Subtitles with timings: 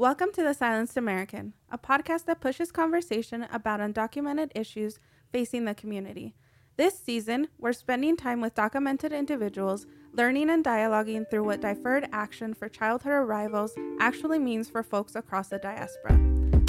[0.00, 4.98] Welcome to The Silenced American, a podcast that pushes conversation about undocumented issues
[5.30, 6.34] facing the community.
[6.78, 12.54] This season, we're spending time with documented individuals, learning and dialoguing through what deferred action
[12.54, 16.14] for childhood arrivals actually means for folks across the diaspora.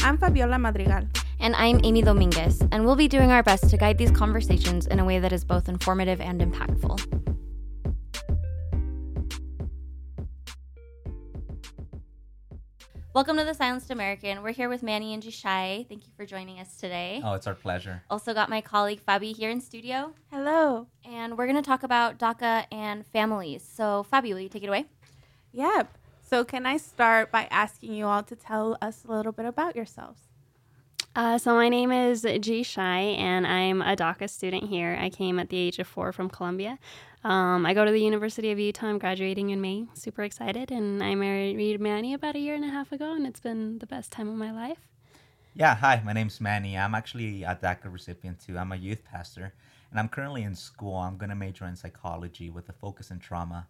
[0.04, 1.08] I'm Fabiola Madrigal.
[1.40, 5.00] And I'm Amy Dominguez, and we'll be doing our best to guide these conversations in
[5.00, 7.21] a way that is both informative and impactful.
[13.14, 14.42] Welcome to the Silenced American.
[14.42, 15.86] We're here with Manny and Yishay.
[15.90, 17.22] Thank you for joining us today.
[17.22, 18.04] Oh, it's our pleasure.
[18.10, 20.14] Also got my colleague Fabi here in studio.
[20.32, 20.88] Hello.
[21.04, 23.68] And we're going to talk about DACA and families.
[23.70, 24.86] So, Fabi, will you take it away?
[25.52, 25.98] Yep.
[26.22, 29.76] So, can I start by asking you all to tell us a little bit about
[29.76, 30.22] yourselves?
[31.14, 34.98] Uh, so my name is Yishay, and I'm a DACA student here.
[34.98, 36.80] I came at the age of four from Colombia.
[37.24, 38.88] Um, I go to the University of Utah.
[38.88, 39.86] I'm graduating in May.
[39.94, 43.40] Super excited, and I married Manny about a year and a half ago, and it's
[43.40, 44.80] been the best time of my life.
[45.54, 46.02] Yeah, hi.
[46.04, 46.78] My name's Manny.
[46.78, 48.58] I'm actually a DACA recipient too.
[48.58, 49.54] I'm a youth pastor,
[49.92, 50.96] and I'm currently in school.
[50.96, 53.68] I'm gonna major in psychology with a focus in trauma.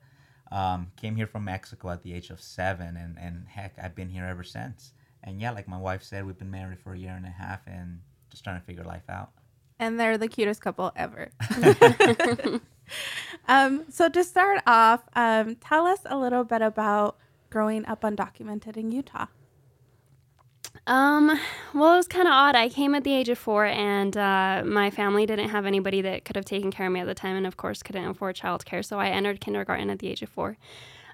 [0.51, 4.09] Um, came here from Mexico at the age of seven, and and heck, I've been
[4.09, 4.93] here ever since
[5.23, 7.61] and yeah, like my wife said, we've been married for a year and a half
[7.67, 7.99] and
[8.29, 9.31] just trying to figure life out.
[9.79, 11.29] And they're the cutest couple ever.
[13.47, 17.17] um, so to start off, um, tell us a little bit about
[17.49, 19.27] growing up undocumented in Utah.
[20.87, 21.27] Um,
[21.73, 22.55] well, it was kind of odd.
[22.55, 26.25] I came at the age of four, and uh, my family didn't have anybody that
[26.25, 28.83] could have taken care of me at the time, and of course, couldn't afford childcare.
[28.83, 30.57] So I entered kindergarten at the age of four.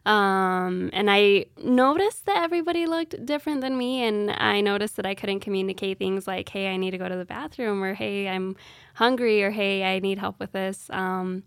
[0.06, 5.14] Um, and I noticed that everybody looked different than me, and I noticed that I
[5.14, 8.56] couldn't communicate things like, "Hey, I need to go to the bathroom," or "Hey, I'm
[8.94, 11.44] hungry," or "Hey, I need help with this." Um,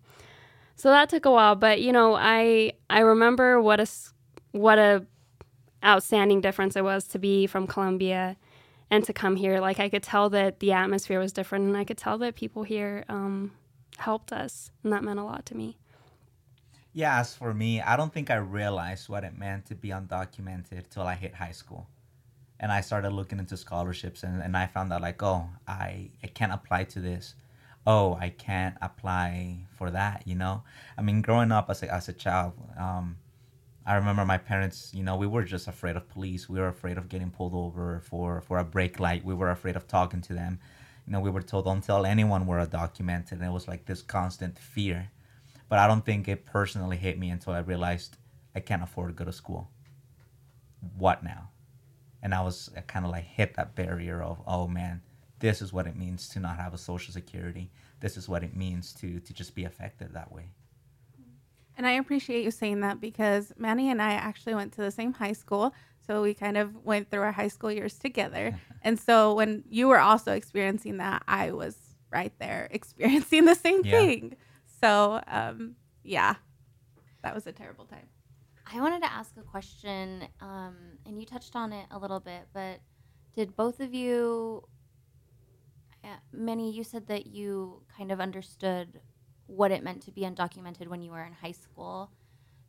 [0.81, 3.87] so that took a while, but you know, I I remember what a
[4.53, 5.05] what a
[5.85, 8.39] outstanding difference it was to be from Colombia
[8.91, 9.61] and to come here.
[9.61, 12.63] Like I could tell that the atmosphere was different, and I could tell that people
[12.63, 13.53] here um,
[13.99, 15.77] helped us, and that meant a lot to me.
[16.95, 20.89] Yeah, as for me, I don't think I realized what it meant to be undocumented
[20.89, 21.89] till I hit high school.
[22.59, 26.27] And I started looking into scholarships and, and I found out like, oh, I, I
[26.27, 27.35] can't apply to this.
[27.87, 30.63] Oh, I can't apply for that, you know?
[30.99, 33.17] I mean, growing up as a, as a child, um,
[33.87, 36.49] I remember my parents, you know, we were just afraid of police.
[36.49, 39.25] We were afraid of getting pulled over for, for a brake light.
[39.25, 40.61] We were afraid of talking to them.
[41.07, 43.33] You know, we were told don't tell anyone we're undocumented.
[43.33, 45.11] And it was like this constant fear
[45.71, 48.19] but I don't think it personally hit me until I realized
[48.55, 49.71] I can't afford to go to school.
[50.99, 51.51] What now?
[52.23, 55.01] And I was kind of like hit that barrier of, oh man,
[55.41, 57.71] this is what it means to not have a social security.
[58.01, 60.51] This is what it means to to just be affected that way.
[61.77, 65.15] And I appreciate you saying that because Manny and I actually went to the same
[65.15, 65.75] high school.
[66.07, 68.59] So we kind of went through our high school years together.
[68.83, 71.77] and so when you were also experiencing that, I was
[72.11, 73.93] right there experiencing the same yeah.
[73.93, 74.37] thing.
[74.83, 76.35] So, um, yeah,
[77.23, 78.09] that was a terrible time.
[78.73, 80.77] I wanted to ask a question, um,
[81.07, 82.81] and you touched on it a little bit, but
[83.35, 84.65] did both of you,
[86.33, 89.01] Manny, you said that you kind of understood
[89.47, 92.11] what it meant to be undocumented when you were in high school.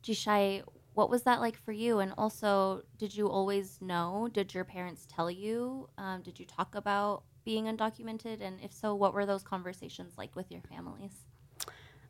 [0.04, 2.00] Yishay, what was that like for you?
[2.00, 4.30] And also, did you always know?
[4.34, 5.88] Did your parents tell you?
[5.98, 8.42] Um, did you talk about being undocumented?
[8.42, 11.14] And if so, what were those conversations like with your families?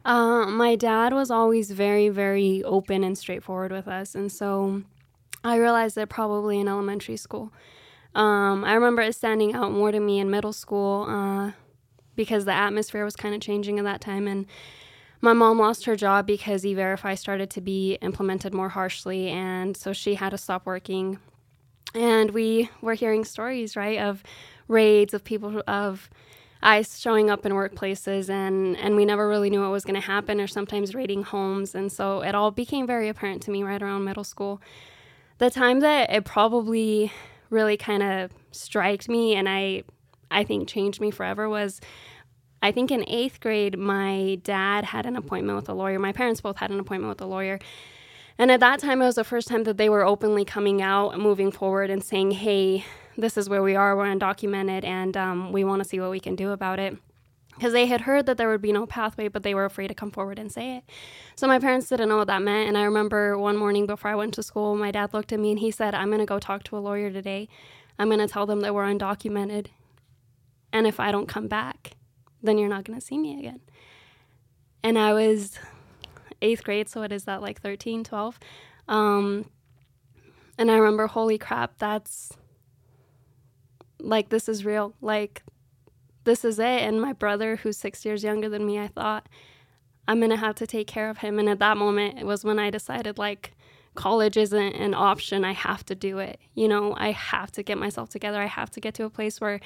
[0.04, 4.16] Uh, my dad was always very, very open and straightforward with us.
[4.16, 4.81] And so
[5.44, 7.54] I realized that probably in elementary school.
[8.14, 11.52] Um, I remember it standing out more to me in middle school uh,
[12.16, 14.28] because the atmosphere was kind of changing at that time.
[14.28, 14.46] And
[15.22, 19.30] my mom lost her job because E Verify started to be implemented more harshly.
[19.30, 21.20] And so she had to stop working.
[21.94, 24.24] And we were hearing stories, right, of
[24.68, 26.10] raids, of people, of
[26.64, 30.08] ICE showing up in workplaces, and, and we never really knew what was going to
[30.08, 31.74] happen, or sometimes raiding homes.
[31.74, 34.62] And so it all became very apparent to me right around middle school.
[35.40, 37.12] The time that it probably
[37.51, 39.83] really kind of striked me and I,
[40.31, 41.80] I think changed me forever was
[42.63, 45.98] I think in eighth grade, my dad had an appointment with a lawyer.
[45.98, 47.59] My parents both had an appointment with a lawyer.
[48.38, 51.19] And at that time, it was the first time that they were openly coming out
[51.19, 52.86] moving forward and saying, hey,
[53.18, 56.19] this is where we are, we're undocumented, and um, we want to see what we
[56.19, 56.97] can do about it.
[57.53, 59.94] Because they had heard that there would be no pathway, but they were afraid to
[59.94, 60.83] come forward and say it.
[61.36, 62.68] So my parents didn't know what that meant.
[62.68, 65.51] And I remember one morning before I went to school, my dad looked at me
[65.51, 67.50] and he said, I'm going to go talk to a lawyer today.
[68.00, 69.68] I'm going to tell them that we're undocumented.
[70.74, 71.92] And if I don't come back,
[72.42, 73.59] then you're not going to see me again.
[74.83, 75.59] And I was
[76.42, 78.39] eighth grade, so what is that, like 13, 12?
[78.88, 79.45] Um,
[80.57, 82.31] And I remember, holy crap, that's
[84.00, 84.95] like, this is real.
[85.01, 85.44] Like,
[86.23, 86.81] this is it.
[86.81, 89.27] And my brother, who's six years younger than me, I thought,
[90.07, 91.39] I'm going to have to take care of him.
[91.39, 93.53] And at that moment, it was when I decided, like,
[93.95, 95.44] college isn't an option.
[95.45, 96.39] I have to do it.
[96.53, 98.41] You know, I have to get myself together.
[98.41, 99.59] I have to get to a place where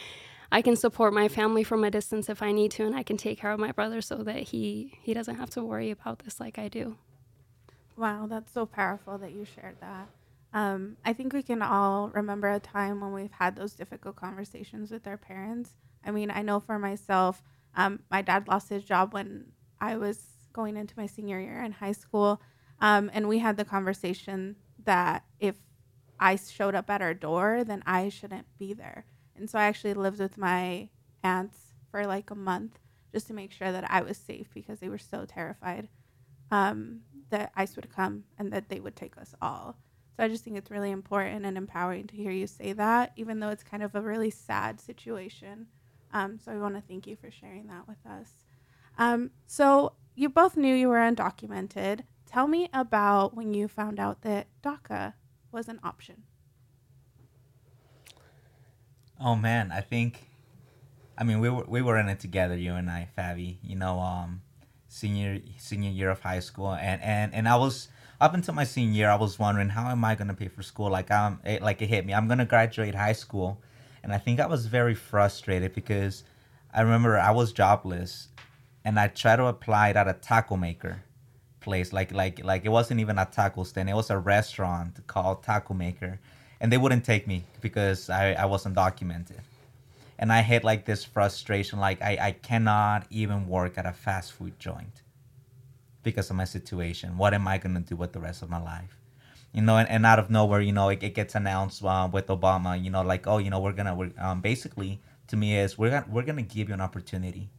[0.52, 3.18] I can support my family from a distance if I need to, and I can
[3.18, 6.40] take care of my brother so that he he doesn't have to worry about this
[6.40, 6.98] like I do.
[7.98, 10.08] Wow, that's so powerful that you shared that.
[10.56, 14.90] Um, I think we can all remember a time when we've had those difficult conversations
[14.90, 15.72] with our parents.
[16.04, 17.44] I mean, I know for myself,
[17.76, 20.18] um, my dad lost his job when I was
[20.54, 22.42] going into my senior year in high school.
[22.80, 24.56] Um, and we had the conversation
[24.86, 25.58] that if
[26.22, 29.06] I showed up at our door, then I shouldn't be there.
[29.36, 30.88] And so I actually lived with my
[31.22, 32.80] aunts for like a month
[33.12, 35.90] just to make sure that I was safe because they were so terrified
[36.50, 39.76] um, that ICE would come and that they would take us all.
[40.16, 43.40] So I just think it's really important and empowering to hear you say that, even
[43.40, 45.68] though it's kind of a really sad situation.
[46.14, 48.30] Um, so I want to thank you for sharing that with us.
[48.98, 52.02] Um, so you both knew you were undocumented.
[52.26, 55.14] Tell me about when you found out that DACA
[55.52, 56.24] was an option.
[59.20, 60.30] Oh man, I think,
[61.18, 63.58] I mean, we were we were in it together, you and I, Fabi.
[63.64, 64.42] You know, um,
[64.90, 67.88] senior senior year of high school, and and and I was
[68.26, 70.90] up until my senior year, I was wondering how am I gonna pay for school?
[70.90, 72.14] Like um, it, like it hit me.
[72.14, 73.62] I'm gonna graduate high school,
[74.04, 76.24] and I think I was very frustrated because
[76.74, 78.30] I remember I was jobless,
[78.84, 81.04] and I tried to apply at a taco maker
[81.60, 81.94] place.
[81.94, 83.90] Like like like it wasn't even a taco stand.
[83.90, 86.20] It was a restaurant called Taco Maker
[86.60, 89.42] and they wouldn't take me because I, I wasn't documented
[90.18, 94.34] and i had like this frustration like I, I cannot even work at a fast
[94.34, 95.02] food joint
[96.06, 98.62] because of my situation what am i going to do with the rest of my
[98.62, 98.98] life
[99.54, 102.28] you know and, and out of nowhere you know it, it gets announced uh, with
[102.28, 105.78] obama you know like oh you know we're gonna we're, um, basically to me is
[105.78, 107.50] we're gonna we're gonna give you an opportunity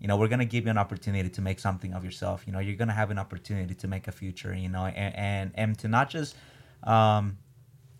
[0.00, 2.58] you know we're gonna give you an opportunity to make something of yourself you know
[2.58, 5.86] you're gonna have an opportunity to make a future you know and and, and to
[5.88, 6.34] not just
[6.84, 7.36] um,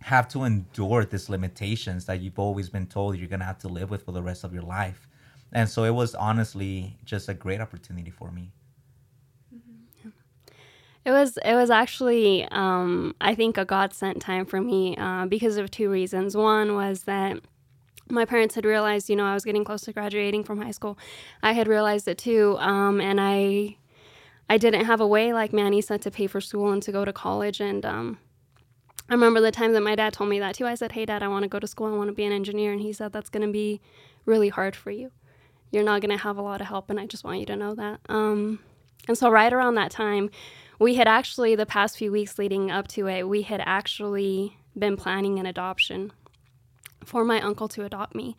[0.03, 3.69] have to endure these limitations that you've always been told you're going to have to
[3.69, 5.07] live with for the rest of your life.
[5.53, 8.53] And so it was honestly just a great opportunity for me.
[11.05, 15.27] It was it was actually um, I think a God sent time for me uh,
[15.27, 16.37] because of two reasons.
[16.37, 17.39] One was that
[18.11, 20.99] my parents had realized, you know, I was getting close to graduating from high school.
[21.43, 23.77] I had realized it too, um, and I
[24.51, 27.05] I didn't have a way, like Manny said, to pay for school and to go
[27.05, 27.61] to college.
[27.61, 28.19] And um,
[29.09, 30.67] I remember the time that my dad told me that too.
[30.67, 31.87] I said, Hey, dad, I want to go to school.
[31.87, 32.73] I want to be an engineer.
[32.73, 33.81] And he said, That's going to be
[34.27, 35.13] really hard for you.
[35.71, 36.91] You're not going to have a lot of help.
[36.91, 38.01] And I just want you to know that.
[38.09, 38.59] Um,
[39.07, 40.31] and so, right around that time,
[40.81, 44.97] we had actually, the past few weeks leading up to it, we had actually been
[44.97, 46.11] planning an adoption
[47.05, 48.37] for my uncle to adopt me.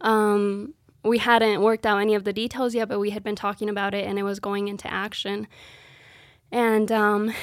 [0.00, 3.68] Um, we hadn't worked out any of the details yet, but we had been talking
[3.68, 5.48] about it and it was going into action.
[6.52, 7.34] And um,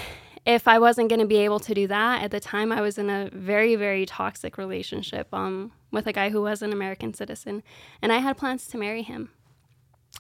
[0.46, 2.98] if I wasn't going to be able to do that at the time, I was
[2.98, 7.64] in a very, very toxic relationship um, with a guy who was an American citizen,
[8.02, 9.30] and I had plans to marry him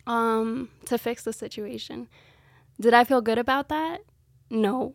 [0.06, 2.10] um, to fix the situation.
[2.80, 4.02] Did I feel good about that?
[4.50, 4.94] No.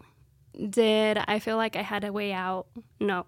[0.71, 2.67] Did I feel like I had a way out?
[2.99, 3.27] No.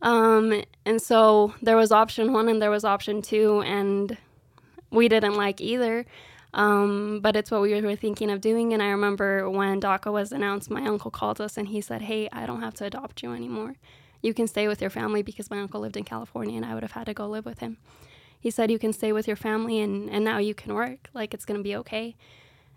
[0.00, 4.16] Um, and so there was option one and there was option two, and
[4.90, 6.04] we didn't like either.
[6.54, 8.72] Um, but it's what we were thinking of doing.
[8.72, 12.28] And I remember when DACA was announced, my uncle called us and he said, Hey,
[12.32, 13.76] I don't have to adopt you anymore.
[14.20, 16.82] You can stay with your family because my uncle lived in California and I would
[16.82, 17.78] have had to go live with him.
[18.38, 21.08] He said, You can stay with your family and, and now you can work.
[21.14, 22.16] Like, it's going to be okay.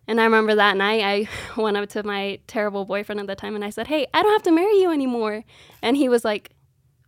[0.08, 1.28] And I remember that night I
[1.62, 4.34] went up to my terrible boyfriend at the time and I said, Hey, I don't
[4.34, 5.44] have to marry you anymore.
[5.82, 6.52] And he was like,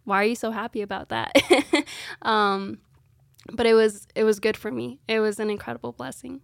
[0.04, 1.36] Why are you so happy about that?
[2.22, 2.80] um,
[3.51, 5.00] but it was it was good for me.
[5.08, 6.42] It was an incredible blessing.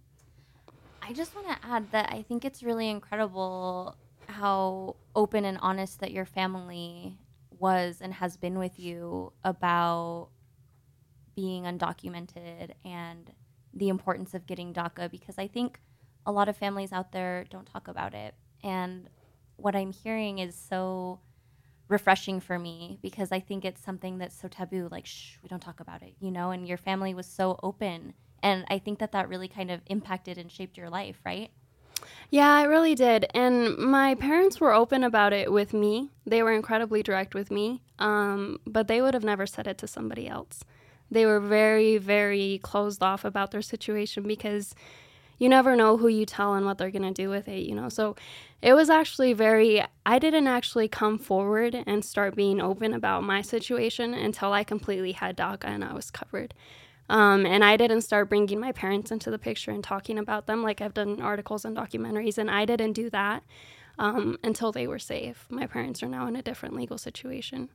[1.02, 3.96] I just want to add that I think it's really incredible
[4.26, 7.18] how open and honest that your family
[7.58, 10.28] was and has been with you about
[11.36, 13.32] being undocumented and
[13.74, 15.80] the importance of getting DACA because I think
[16.26, 18.34] a lot of families out there don't talk about it.
[18.62, 19.08] And
[19.56, 21.20] what I'm hearing is so
[21.88, 25.60] refreshing for me because I think it's something that's so taboo like shh we don't
[25.60, 28.14] talk about it you know and your family was so open
[28.44, 31.50] and I think that that really kind of impacted and shaped your life, right?
[32.28, 33.24] Yeah, it really did.
[33.34, 36.10] And my parents were open about it with me.
[36.26, 39.86] They were incredibly direct with me, um, but they would have never said it to
[39.86, 40.62] somebody else.
[41.10, 44.74] They were very, very closed off about their situation because,
[45.38, 47.74] you never know who you tell and what they're going to do with it, you
[47.74, 47.88] know.
[47.88, 48.16] So
[48.62, 53.42] it was actually very, I didn't actually come forward and start being open about my
[53.42, 56.54] situation until I completely had DACA and I was covered.
[57.08, 60.62] Um, and I didn't start bringing my parents into the picture and talking about them
[60.62, 63.42] like I've done articles and documentaries, and I didn't do that
[63.98, 65.46] um, until they were safe.
[65.50, 67.68] My parents are now in a different legal situation.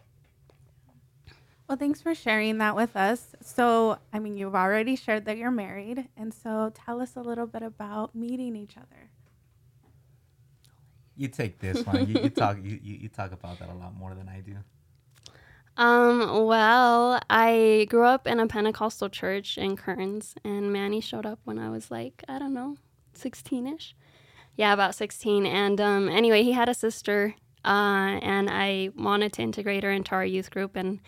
[1.70, 3.36] Well, thanks for sharing that with us.
[3.42, 7.46] So, I mean, you've already shared that you're married, and so tell us a little
[7.46, 9.12] bit about meeting each other.
[11.16, 12.08] You take this one.
[12.08, 12.58] you, you talk.
[12.64, 14.56] You, you, you talk about that a lot more than I do.
[15.78, 21.38] Um, well, I grew up in a Pentecostal church in Kearns, and Manny showed up
[21.44, 22.78] when I was like, I don't know,
[23.14, 23.96] 16 ish.
[24.56, 25.46] Yeah, about 16.
[25.46, 30.16] And um, anyway, he had a sister, uh, and I wanted to integrate her into
[30.16, 31.00] our youth group and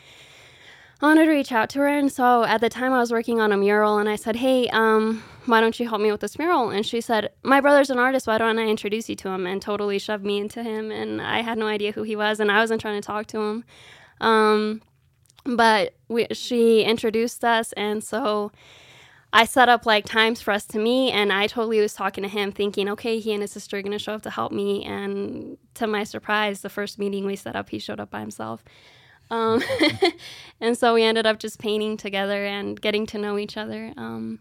[1.01, 1.87] wanted to reach out to her.
[1.87, 4.67] And so at the time, I was working on a mural, and I said, Hey,
[4.69, 6.69] um, why don't you help me with this mural?
[6.69, 8.27] And she said, My brother's an artist.
[8.27, 9.47] Why don't I introduce you to him?
[9.47, 10.91] And totally shoved me into him.
[10.91, 13.39] And I had no idea who he was, and I wasn't trying to talk to
[13.39, 13.63] him.
[14.19, 14.81] Um,
[15.43, 18.51] but we, she introduced us, and so
[19.33, 22.27] I set up like times for us to meet, and I totally was talking to
[22.27, 24.83] him, thinking, okay, he and his sister are gonna show up to help me.
[24.83, 28.63] And to my surprise, the first meeting we set up, he showed up by himself.
[29.31, 29.63] Um,
[30.61, 33.93] and so we ended up just painting together and getting to know each other.
[33.97, 34.39] Um,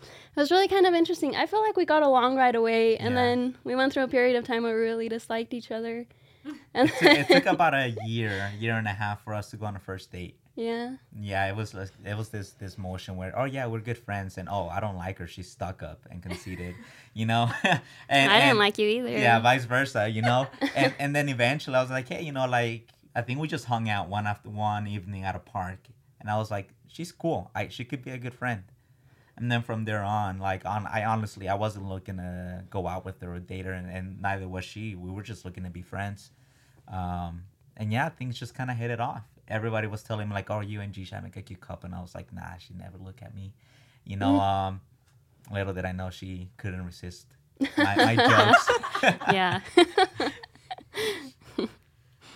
[0.00, 1.34] it was really kind of interesting.
[1.34, 3.22] I feel like we got along right away, and Yeah.
[3.22, 6.06] then we went through a period of time where we really disliked each other.
[6.74, 9.56] And It took, it took about a year, year and a half for us to
[9.56, 10.36] go on a first date.
[10.54, 10.94] yeah.
[11.20, 14.48] Yeah, it was it was this this motion where oh yeah we're good friends and
[14.48, 16.74] oh I don't like her she's stuck up and conceited,
[17.14, 17.50] you know.
[17.64, 17.80] and,
[18.32, 19.10] I didn't and- like you either.
[19.10, 22.46] yeah vice versa you know and and then eventually i was like hey you know
[22.46, 25.78] like i think we just hung out one after one evening at a park.
[26.20, 27.50] And i was like she's cool.
[27.54, 28.64] I, she could be a good friend.
[29.36, 33.04] And then from there on like on i honestly i wasn't looking to go out
[33.04, 34.94] with her or date her and, and neither was she.
[34.94, 36.30] We were just looking to be friends.
[36.88, 37.44] Um
[37.76, 39.22] and yeah things just kind of hit it off.
[39.46, 41.94] Everybody was telling me like oh you and g should make a cute couple and
[41.94, 43.52] i was like nah she never look at me.
[44.04, 44.80] You know um
[45.52, 47.26] little did i know she couldn't resist
[47.78, 48.68] my, my jokes.
[49.32, 49.60] Yeah.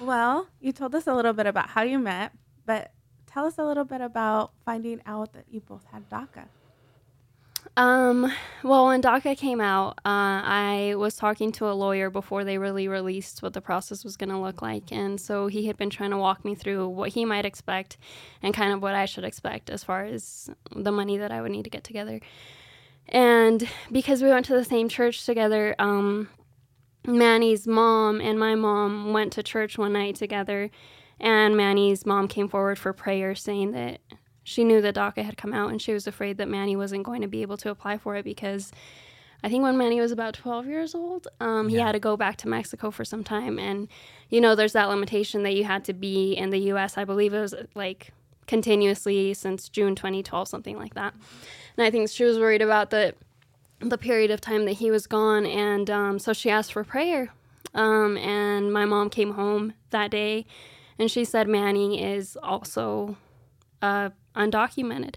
[0.02, 2.32] Well, you told us a little bit about how you met,
[2.66, 2.90] but
[3.26, 6.46] tell us a little bit about finding out that you both had DACA.
[7.76, 8.32] Um,
[8.64, 12.88] well, when DACA came out, uh, I was talking to a lawyer before they really
[12.88, 14.90] released what the process was going to look like.
[14.90, 17.96] And so he had been trying to walk me through what he might expect
[18.42, 21.52] and kind of what I should expect as far as the money that I would
[21.52, 22.20] need to get together.
[23.06, 26.28] And because we went to the same church together, um,
[27.06, 30.70] Manny's mom and my mom went to church one night together.
[31.20, 34.00] And Manny's mom came forward for prayer saying that
[34.44, 37.22] she knew that DACA had come out and she was afraid that Manny wasn't going
[37.22, 38.72] to be able to apply for it because
[39.44, 42.36] I think when Manny was about 12 years old, um, he had to go back
[42.38, 43.58] to Mexico for some time.
[43.58, 43.88] And,
[44.28, 46.96] you know, there's that limitation that you had to be in the U.S.
[46.96, 48.12] I believe it was like
[48.46, 51.14] continuously since June 2012, something like that.
[51.76, 53.14] And I think she was worried about the,
[53.88, 55.46] the period of time that he was gone.
[55.46, 57.32] And um, so she asked for prayer.
[57.74, 60.46] Um, and my mom came home that day
[60.98, 63.16] and she said Manny is also
[63.80, 65.16] uh, undocumented.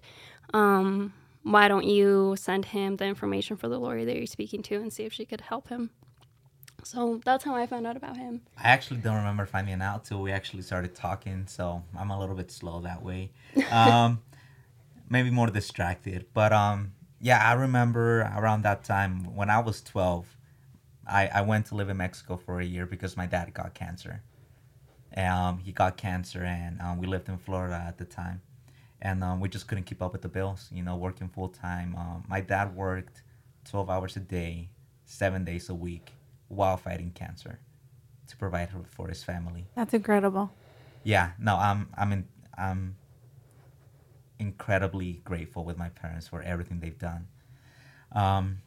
[0.54, 4.76] Um, why don't you send him the information for the lawyer that you're speaking to
[4.76, 5.92] and see if she could help him?
[6.84, 8.42] So that's how I found out about him.
[8.58, 12.36] I actually don't remember finding out till we actually started talking, so I'm a little
[12.36, 13.32] bit slow that way.
[13.72, 14.22] Um,
[15.10, 16.94] maybe more distracted, but um,
[17.26, 20.28] yeah, I remember around that time when I was 12,
[21.08, 24.22] I, I went to live in Mexico for a year because my dad got cancer.
[25.18, 28.44] Um, he got cancer, and um, we lived in Florida at the time,
[29.02, 30.70] and um, we just couldn't keep up with the bills.
[30.72, 31.96] You know, working full time.
[31.96, 33.24] Um, my dad worked
[33.72, 34.70] 12 hours a day,
[35.06, 36.12] seven days a week,
[36.48, 37.58] while fighting cancer
[38.28, 39.66] to provide for- for his family.
[39.74, 40.52] That's incredible.
[41.04, 42.98] Yeah, no, I'm I'm in, I'm
[44.40, 47.28] incredibly grateful with my parents for everything they've done.
[48.12, 48.60] Um,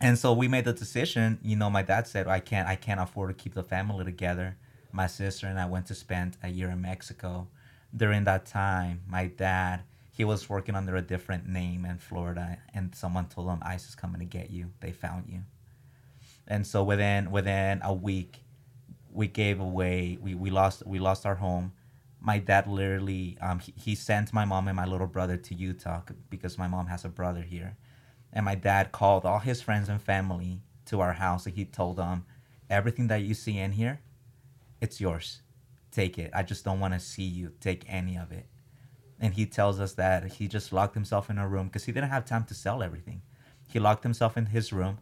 [0.00, 1.38] and so we made the decision.
[1.42, 4.56] You know, my dad said I can't I can't afford to keep the family together.
[4.92, 7.48] My sister and I went to spend a year in Mexico.
[7.96, 12.94] During that time, my dad he was working under a different name in Florida, and
[12.94, 14.70] someone told him ICE is coming to get you.
[14.80, 15.40] They found you.
[16.46, 18.40] And so within within a week,
[19.12, 21.72] we gave away we, we lost we lost our home
[22.24, 26.02] my dad literally um, he, he sent my mom and my little brother to utah
[26.30, 27.76] because my mom has a brother here.
[28.32, 31.98] And my dad called all his friends and family to our house and he told
[31.98, 32.26] them
[32.70, 34.00] everything that you see in here
[34.80, 35.42] it's yours.
[35.90, 36.30] Take it.
[36.34, 38.46] I just don't want to see you take any of it.
[39.20, 42.10] And he tells us that he just locked himself in a room because he didn't
[42.10, 43.22] have time to sell everything.
[43.68, 44.98] He locked himself in his room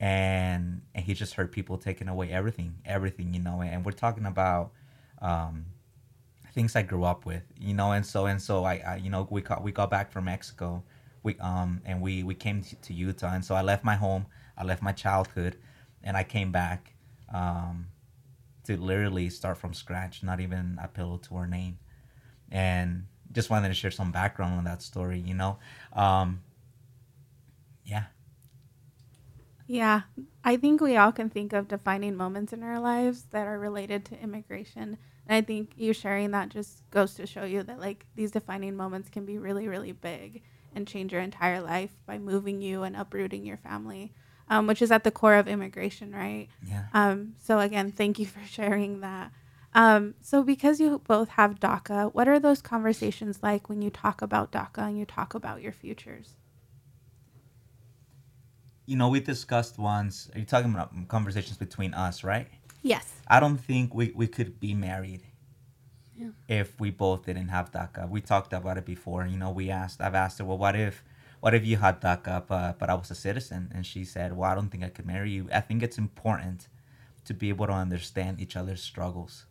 [0.00, 4.26] and and he just heard people taking away everything everything you know and we're talking
[4.26, 4.72] about
[5.20, 5.66] um,
[6.52, 9.26] things i grew up with you know and so and so i, I you know
[9.30, 10.82] we got we got back from mexico.
[11.22, 13.32] We um and we we came to, to utah.
[13.32, 14.26] And so i left my home
[14.58, 15.56] i left my childhood
[16.02, 16.94] and i came back
[17.32, 17.86] um
[18.64, 21.78] to literally start from scratch not even a pillow to our name.
[22.50, 25.58] And just wanted to share some background on that story you know?
[25.92, 26.42] Um
[27.84, 28.04] yeah
[29.72, 30.02] Yeah,
[30.44, 34.04] I think we all can think of defining moments in our lives that are related
[34.04, 34.98] to immigration.
[35.26, 38.76] And I think you sharing that just goes to show you that like these defining
[38.76, 40.42] moments can be really, really big
[40.74, 44.12] and change your entire life by moving you and uprooting your family,
[44.50, 46.48] um, which is at the core of immigration, right?
[46.68, 49.32] yeah Um, so again, thank you for sharing that.
[49.72, 54.20] Um, so because you both have DACA, what are those conversations like when you talk
[54.20, 56.34] about DACA and you talk about your futures?
[58.86, 62.48] You know we discussed once are you talking about conversations between us right
[62.84, 63.12] Yes.
[63.28, 65.22] I don't think we, we could be married
[66.16, 66.30] Yeah.
[66.48, 68.08] if we both didn't have DACA.
[68.10, 69.24] We talked about it before.
[69.24, 71.04] You know, we asked, I've asked her, well, what if,
[71.38, 73.70] what if you had DACA, but, but I was a citizen?
[73.72, 75.48] And she said, well, I don't think I could marry you.
[75.52, 76.66] I think it's important
[77.24, 79.46] to be able to understand each other's struggles.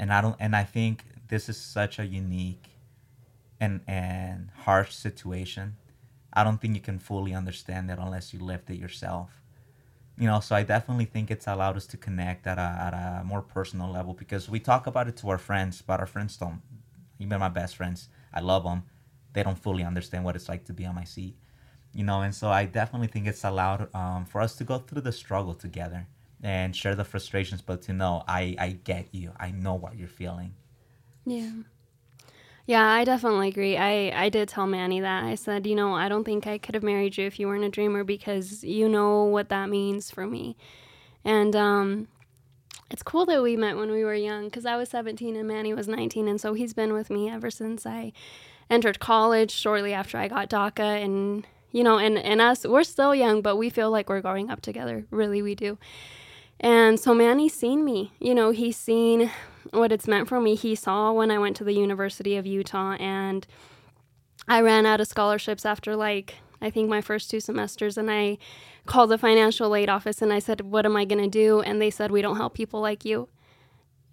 [0.00, 2.66] And I don't, and I think this is such a unique
[3.60, 5.76] and, and harsh situation.
[6.32, 9.40] I don't think you can fully understand it unless you lived it yourself.
[10.18, 13.24] You know so i definitely think it's allowed us to connect at a, at a
[13.24, 16.60] more personal level because we talk about it to our friends but our friends don't.
[17.18, 18.82] Even my best friends i love them
[19.32, 21.34] they don't fully understand what it's like to be on my seat
[21.94, 25.00] you know and so i definitely think it's allowed um, for us to go through
[25.00, 26.06] the struggle together
[26.42, 29.32] and share the frustrations but to know i i get you.
[29.38, 30.54] I know what you're feeling.
[31.24, 31.52] Yeah.
[32.64, 33.76] Yeah, I definitely agree.
[33.76, 35.24] I, I did tell Manny that.
[35.24, 37.64] I said, you know, I don't think I could have married you if you weren't
[37.64, 40.56] a dreamer because you know what that means for me.
[41.24, 42.08] And um,
[42.88, 45.74] it's cool that we met when we were young because I was 17 and Manny
[45.74, 46.28] was 19.
[46.28, 48.12] And so he's been with me ever since I
[48.70, 51.04] entered college shortly after I got DACA.
[51.04, 54.50] And, you know, and, and us, we're still young, but we feel like we're growing
[54.50, 55.04] up together.
[55.10, 55.78] Really, we do.
[56.60, 58.12] And so Manny's seen me.
[58.20, 59.32] You know, he's seen
[59.70, 60.54] what it's meant for me.
[60.54, 63.46] He saw when I went to the University of Utah and
[64.48, 68.38] I ran out of scholarships after like I think my first two semesters and I
[68.86, 71.80] called the financial aid office and I said, "What am I going to do?" And
[71.80, 73.28] they said, "We don't help people like you."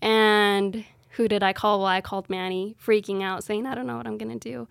[0.02, 1.80] And who did I call?
[1.80, 4.68] Well, I called Manny, freaking out, saying, "I don't know what I'm going to do."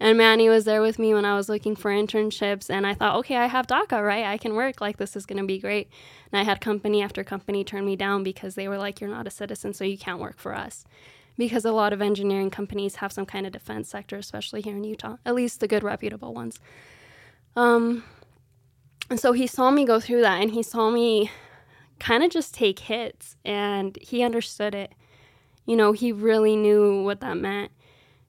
[0.00, 2.70] And Manny was there with me when I was looking for internships.
[2.70, 4.24] And I thought, okay, I have DACA, right?
[4.24, 4.80] I can work.
[4.80, 5.88] Like, this is going to be great.
[6.30, 9.26] And I had company after company turn me down because they were like, you're not
[9.26, 10.84] a citizen, so you can't work for us.
[11.36, 14.84] Because a lot of engineering companies have some kind of defense sector, especially here in
[14.84, 16.60] Utah, at least the good, reputable ones.
[17.56, 18.04] Um,
[19.10, 21.30] and so he saw me go through that and he saw me
[21.98, 24.92] kind of just take hits and he understood it.
[25.66, 27.72] You know, he really knew what that meant.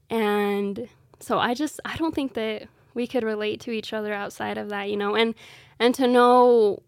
[0.10, 4.58] And so I just I don't think that we could relate to each other outside
[4.58, 5.36] of that, you know, and
[5.80, 6.82] and to know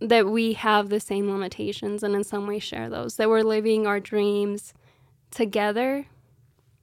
[0.00, 3.86] that we have the same limitations and in some way share those, that we're living
[3.86, 4.72] our dreams
[5.30, 6.06] together,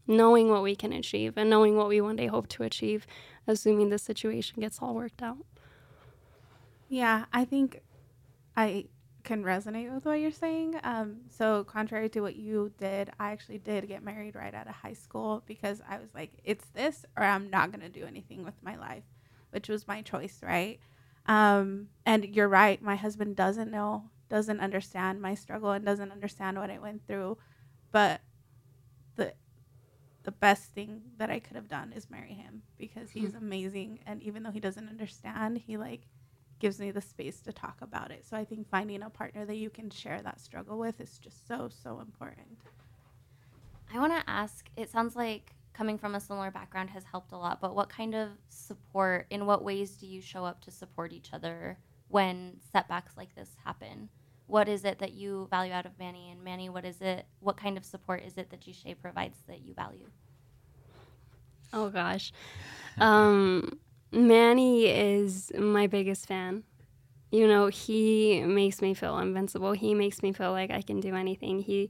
[0.05, 3.07] knowing what we can achieve and knowing what we one day hope to achieve,
[3.47, 5.37] assuming the situation gets all worked out.
[6.89, 7.81] Yeah, I think
[8.57, 8.85] I
[9.25, 10.79] can resonate with what you're saying.
[10.83, 14.75] Um, so, contrary to what you did, I actually did get married right out of
[14.75, 18.45] high school because I was like, it's this or I'm not going to do anything
[18.45, 19.03] with my life,
[19.49, 20.79] which was my choice, right?
[21.25, 22.81] Um, and you're right.
[22.81, 27.37] My husband doesn't know, doesn't understand my struggle, and doesn't understand what I went through.
[27.91, 28.21] But
[29.15, 29.33] the
[30.23, 33.99] the best thing that I could have done is marry him because he's amazing.
[34.05, 36.07] And even though he doesn't understand, he like
[36.59, 38.25] gives me the space to talk about it.
[38.25, 41.47] So I think finding a partner that you can share that struggle with is just
[41.47, 42.57] so so important.
[43.93, 47.37] I want to ask it sounds like coming from a similar background has helped a
[47.37, 51.11] lot, but what kind of support, in what ways do you show up to support
[51.11, 54.09] each other when setbacks like this happen?
[54.47, 56.31] What is it that you value out of Manny?
[56.31, 59.61] And Manny, what is it, what kind of support is it that Yishay provides that
[59.61, 60.09] you value?
[61.73, 62.31] Oh gosh.
[62.97, 63.79] Um,
[64.15, 66.63] Manny is my biggest fan.
[67.31, 69.73] You know, he makes me feel invincible.
[69.73, 71.61] He makes me feel like I can do anything.
[71.61, 71.89] He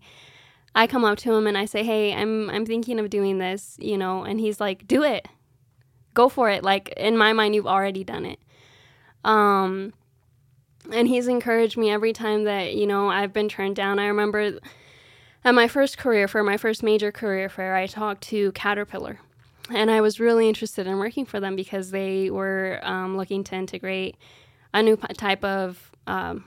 [0.74, 3.78] I come up to him and I say, "Hey, I'm I'm thinking of doing this,"
[3.80, 5.28] you know, and he's like, "Do it.
[6.14, 8.40] Go for it." Like in my mind, you've already done it.
[9.24, 9.94] Um
[10.92, 13.98] and he's encouraged me every time that, you know, I've been turned down.
[14.00, 14.60] I remember
[15.44, 19.20] at my first career fair, my first major career fair, I talked to Caterpillar
[19.74, 23.56] and I was really interested in working for them because they were um, looking to
[23.56, 24.16] integrate
[24.74, 26.46] a new type of um,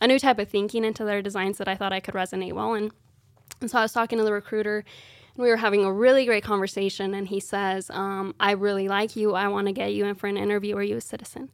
[0.00, 2.74] a new type of thinking into their designs that I thought I could resonate well
[2.74, 2.90] in.
[3.60, 4.84] And so I was talking to the recruiter,
[5.34, 7.14] and we were having a really great conversation.
[7.14, 9.34] And he says, um, "I really like you.
[9.34, 10.76] I want to get you in for an interview.
[10.76, 11.50] Are you a citizen?"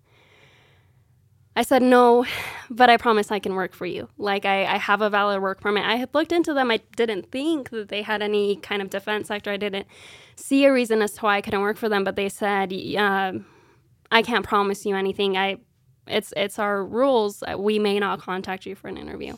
[1.60, 2.24] I said, no,
[2.70, 4.08] but I promise I can work for you.
[4.16, 5.84] Like, I, I, have a valid work permit.
[5.84, 6.70] I had looked into them.
[6.70, 9.50] I didn't think that they had any kind of defense sector.
[9.50, 9.86] I didn't
[10.36, 13.32] see a reason as to why I couldn't work for them, but they said, uh,
[14.10, 15.36] I can't promise you anything.
[15.36, 15.58] I,
[16.06, 17.44] it's, it's our rules.
[17.58, 19.36] We may not contact you for an interview.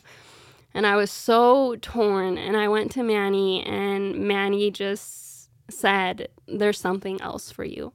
[0.73, 2.37] And I was so torn.
[2.37, 7.91] And I went to Manny, and Manny just said, There's something else for you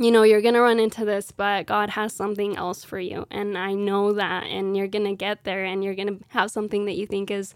[0.00, 3.26] you know, you're going to run into this, but God has something else for you.
[3.30, 4.44] And I know that.
[4.44, 7.30] And you're going to get there and you're going to have something that you think
[7.30, 7.54] is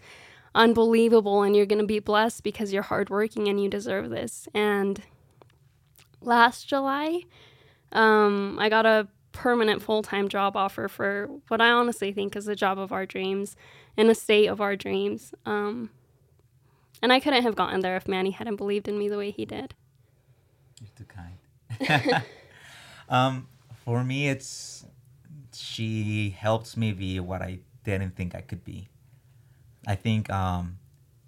[0.53, 4.47] unbelievable and you're going to be blessed because you're hardworking and you deserve this.
[4.53, 5.01] And
[6.21, 7.21] last July,
[7.91, 12.45] um, I got a permanent full time job offer for what I honestly think is
[12.45, 13.55] the job of our dreams
[13.97, 15.33] in a state of our dreams.
[15.47, 15.89] Um,
[17.01, 19.45] and I couldn't have gotten there if Manny hadn't believed in me the way he
[19.45, 19.73] did.
[20.79, 21.34] You're too kind.
[23.09, 23.47] um,
[23.83, 24.85] for me, it's
[25.53, 28.89] she helps me be what I didn't think I could be.
[29.87, 30.79] I think um,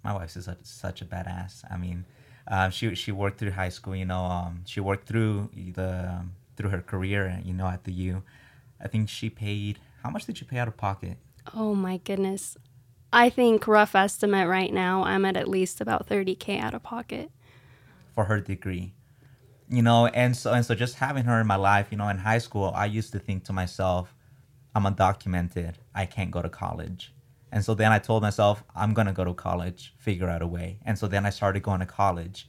[0.02, 1.64] my wife's is such a badass.
[1.70, 2.04] I mean,
[2.46, 3.94] uh, she she worked through high school.
[3.94, 7.40] You know, um, she worked through the um, through her career.
[7.44, 8.22] You know, at the U.
[8.80, 9.78] I think she paid.
[10.02, 11.18] How much did you pay out of pocket?
[11.54, 12.56] Oh my goodness.
[13.12, 17.30] I think rough estimate right now, I'm at at least about 30k out of pocket
[18.14, 18.92] for her degree
[19.70, 22.18] you know and so and so just having her in my life you know in
[22.18, 24.14] high school i used to think to myself
[24.74, 25.74] i'm undocumented.
[25.94, 27.12] I can't go to college.
[27.50, 30.78] And so then i told myself i'm gonna go to college figure out a way.
[30.84, 32.48] And so then i started going to college.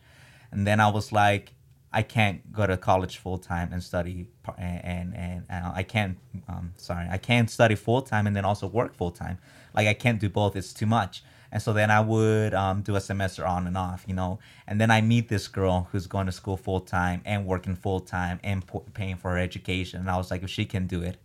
[0.52, 1.54] And then i was like
[1.92, 4.28] i can't go to college full time and study
[4.58, 8.46] and and, and, and i can't um, sorry i can't study full time and then
[8.46, 9.40] also work full time
[9.76, 10.56] like i can't do both.
[10.56, 14.06] It's too much and so then I would um, do a semester on and off,
[14.08, 14.40] you know.
[14.68, 18.00] And then I meet this girl who's going to school full time and working full
[18.00, 20.00] time and p- paying for her education.
[20.00, 21.18] And I was like, if she can do it,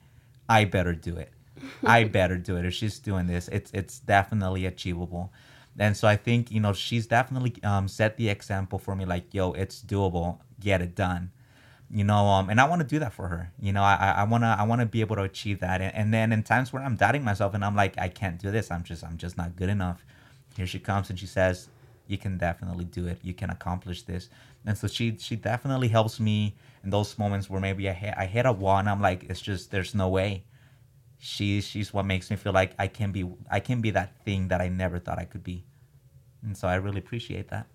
[0.48, 1.30] I better do it.
[1.84, 2.64] I better do it.
[2.64, 5.30] If she's doing this, it's it's definitely achievable.
[5.78, 9.04] And so I think you know she's definitely um, set the example for me.
[9.04, 10.38] Like, yo, it's doable.
[10.60, 11.30] Get it done
[11.90, 14.24] you know um and i want to do that for her you know i i
[14.24, 16.72] want to i want to be able to achieve that and, and then in times
[16.72, 19.36] where i'm doubting myself and i'm like i can't do this i'm just i'm just
[19.36, 20.04] not good enough
[20.56, 21.68] here she comes and she says
[22.06, 23.18] you can definitely do it.
[23.22, 24.28] You can accomplish this.
[24.66, 28.26] And so she she definitely helps me in those moments where maybe i hit, I
[28.26, 30.44] hit a wall and i'm like it's just there's no way.
[31.18, 34.48] She she's what makes me feel like i can be i can be that thing
[34.48, 35.64] that i never thought i could be.
[36.42, 37.66] And so i really appreciate that.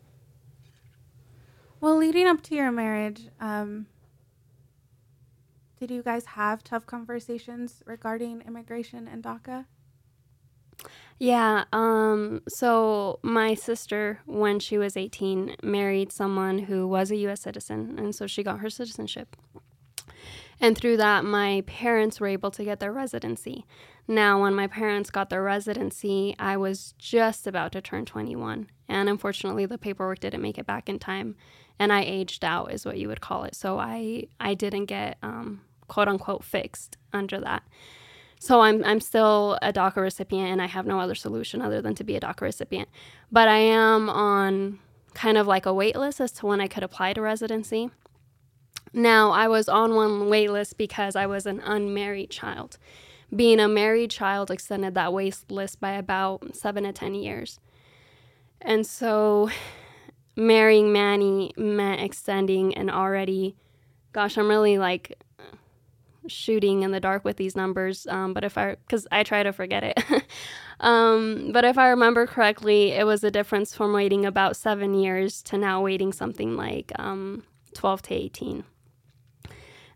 [1.81, 3.87] Well leading up to your marriage um
[5.79, 9.65] did you guys have tough conversations regarding immigration and daca
[11.19, 11.65] yeah.
[11.73, 17.41] Um, so my sister, when she was 18, married someone who was a U.S.
[17.41, 19.35] citizen, and so she got her citizenship.
[20.61, 23.65] And through that, my parents were able to get their residency.
[24.07, 28.69] Now, when my parents got their residency, I was just about to turn 21.
[28.87, 31.35] And unfortunately, the paperwork didn't make it back in time.
[31.77, 33.55] And I aged out, is what you would call it.
[33.55, 37.63] So I, I didn't get um, quote unquote fixed under that.
[38.39, 41.93] So I'm I'm still a DACA recipient and I have no other solution other than
[41.95, 42.89] to be a DACA recipient.
[43.31, 44.79] But I am on
[45.13, 47.91] kind of like a wait list as to when I could apply to residency.
[48.93, 52.77] Now, I was on one wait list because I was an unmarried child.
[53.35, 57.59] Being a married child extended that wait list by about 7 to 10 years.
[58.61, 59.51] And so
[60.35, 63.55] marrying Manny meant extending an already
[64.11, 65.17] gosh, I'm really like
[66.29, 68.07] shooting in the dark with these numbers.
[68.07, 69.99] Um, but if I, because I try to forget it.
[70.79, 75.41] um, but if I remember correctly, it was a difference from waiting about seven years
[75.43, 78.63] to now waiting something like um, 12 to 18.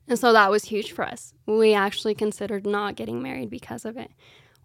[0.07, 1.33] And so that was huge for us.
[1.45, 4.11] We actually considered not getting married because of it.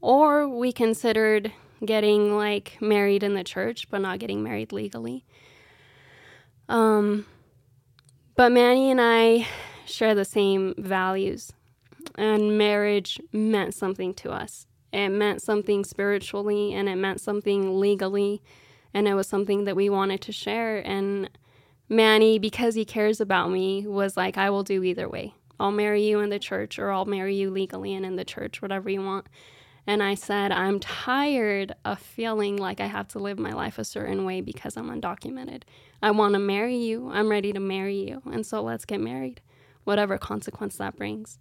[0.01, 1.53] Or we considered
[1.85, 5.25] getting like married in the church, but not getting married legally.
[6.69, 7.27] Um,
[8.37, 9.47] but Manny and I
[9.87, 11.53] share the same values
[12.19, 14.67] and marriage meant something to us.
[14.93, 18.43] It meant something spiritually and it meant something legally,
[18.93, 20.79] and it was something that we wanted to share.
[20.79, 21.31] And
[21.89, 25.35] Manny, because he cares about me, was like, I will do either way.
[25.61, 28.61] I'll marry you in the church or I'll marry you legally and in the church,
[28.61, 29.27] whatever you want.
[29.87, 33.85] And I said, I'm tired of feeling like I have to live my life a
[33.85, 35.63] certain way because I'm undocumented.
[36.03, 37.11] I want to marry you.
[37.11, 38.23] I'm ready to marry you.
[38.31, 39.41] And so let's get married,
[39.85, 41.39] whatever consequence that brings.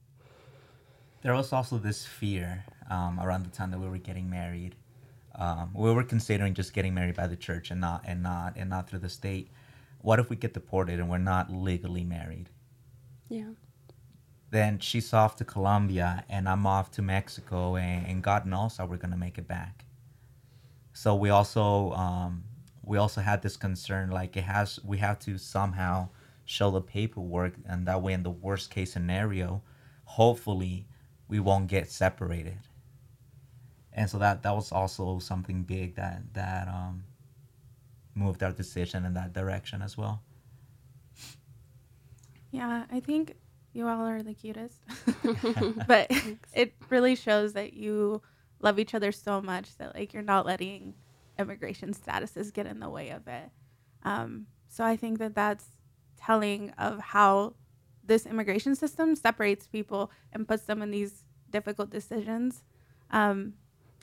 [1.27, 4.75] There was also this fear um, around the time that we were getting married.
[5.35, 8.69] Um, we were considering just getting married by the church and not and not and
[8.69, 9.51] not through the state.
[9.99, 12.49] What if we get deported and we're not legally married?
[13.27, 13.49] Yeah.
[14.51, 18.85] Then she's off to Colombia and I'm off to Mexico, and, and God knows how
[18.85, 19.83] we're gonna make it back.
[20.93, 22.45] So we also um,
[22.85, 26.07] we also had this concern like it has we have to somehow
[26.45, 29.61] show the paperwork and that way in the worst case scenario
[30.05, 30.87] hopefully
[31.27, 32.59] we won't get separated
[33.93, 37.03] and so that that was also something big that that um,
[38.15, 40.21] moved our decision in that direction as well
[42.51, 43.35] Yeah, I think
[43.73, 44.81] you all are the cutest.
[45.87, 46.11] but
[46.53, 48.21] it really shows that you
[48.59, 50.95] love each other so much that like you're not letting
[51.37, 53.51] immigration statuses get in the way of it.
[54.03, 55.65] Um, so I think that that's
[56.17, 57.53] telling of how
[58.07, 62.63] this immigration system separates people and puts them in these difficult decisions
[63.11, 63.53] um,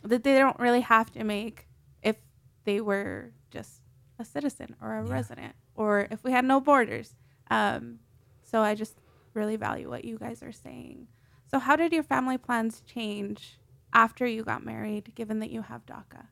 [0.03, 1.67] that they don't really have to make
[2.03, 2.17] if
[2.65, 3.81] they were just
[4.19, 5.13] a citizen or a Yeah.
[5.13, 7.17] resident or if we had no borders.
[7.51, 8.01] Um,
[8.43, 9.01] so I just
[9.35, 11.09] really value what you guys are saying.
[11.51, 13.59] So how did your family plans change
[13.93, 16.27] after you got married, given that you have DACA?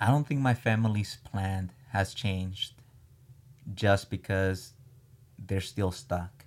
[0.00, 2.74] I don't think my family's plan has changed
[3.74, 4.72] just because
[5.38, 6.44] they're still stuck.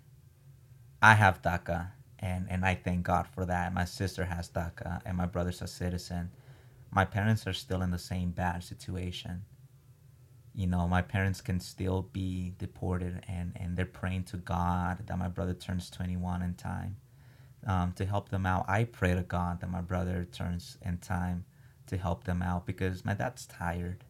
[1.02, 3.74] I have DACA, and, and I thank God for that.
[3.74, 6.32] My sister has DACA, and my brother's a citizen.
[6.92, 9.44] My parents are still in the same bad situation.
[10.54, 15.18] You know, my parents can still be deported, and, and they're praying to God that
[15.18, 16.96] my brother turns 21 in time
[17.68, 18.66] um, to help them out.
[18.70, 21.46] I pray to God that my brother turns in time
[21.88, 24.05] to help them out because my dad's tired.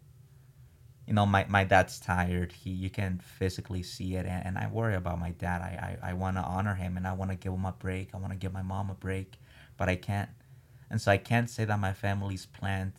[1.07, 2.51] You know, my, my dad's tired.
[2.51, 5.61] He you can physically see it, and, and I worry about my dad.
[5.61, 8.09] I, I, I want to honor him, and I want to give him a break.
[8.13, 9.35] I want to give my mom a break,
[9.77, 10.29] but I can't.
[10.89, 12.93] And so I can't say that my family's planned.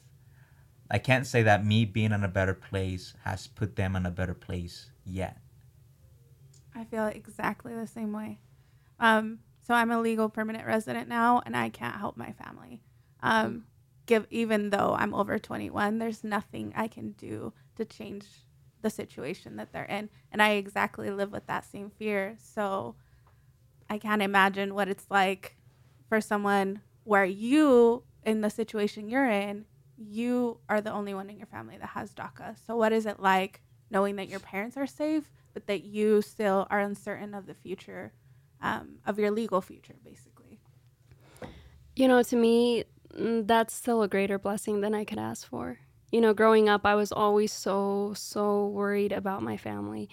[0.91, 4.11] I can't say that me being in a better place has put them in a
[4.11, 5.39] better place yet.
[6.75, 8.39] I feel exactly the same way.
[9.01, 12.83] Um, so I'm a legal permanent resident now, and I can't help my family.
[13.21, 13.65] Um,
[14.07, 18.25] give even though I'm over 21, there's nothing I can do to change
[18.83, 22.37] the situation that they're in, and I exactly live with that same fear.
[22.39, 22.95] So
[23.89, 25.57] I can't imagine what it's like
[26.09, 29.65] for someone where you, in the situation you're in,
[29.97, 32.57] you are the only one in your family that has DACA.
[32.67, 33.61] So what is it like
[33.91, 38.13] knowing that your parents are safe, but that you still are uncertain of the future,
[38.61, 40.59] um, of your legal future, basically?
[41.95, 42.85] You know, to me,
[43.17, 45.79] mm, that's still a greater blessing than I could ask for.
[46.17, 50.09] You know, growing up, I was always so, so worried about my family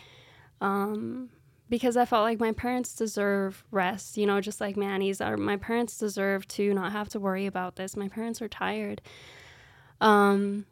[0.59, 1.29] um,
[1.69, 5.21] because I felt like my parents deserve rest, you know, just like Manny's.
[5.21, 7.95] Our, my parents deserve to not have to worry about this.
[7.95, 9.01] My parents are tired.
[10.01, 10.65] Um,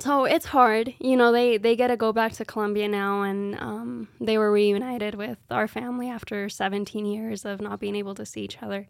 [0.00, 1.30] so it's hard, you know.
[1.30, 5.38] They they get to go back to Colombia now, and um, they were reunited with
[5.48, 8.88] our family after 17 years of not being able to see each other.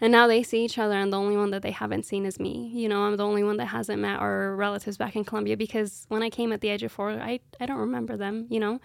[0.00, 2.38] And now they see each other, and the only one that they haven't seen is
[2.38, 2.70] me.
[2.74, 6.04] You know, I'm the only one that hasn't met our relatives back in Colombia because
[6.08, 8.80] when I came at the age of four, I, I don't remember them, you know.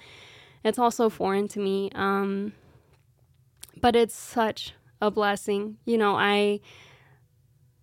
[0.64, 1.90] It's also foreign to me.
[1.96, 2.54] Um,
[3.82, 5.78] but it's such a blessing.
[5.86, 6.60] You know, I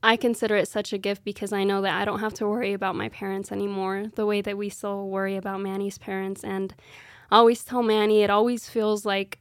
[0.03, 2.73] I consider it such a gift because I know that I don't have to worry
[2.73, 6.45] about my parents anymore the way that we still worry about Manny's parents.
[6.45, 6.73] And
[7.31, 9.41] I always tell Manny it always feels like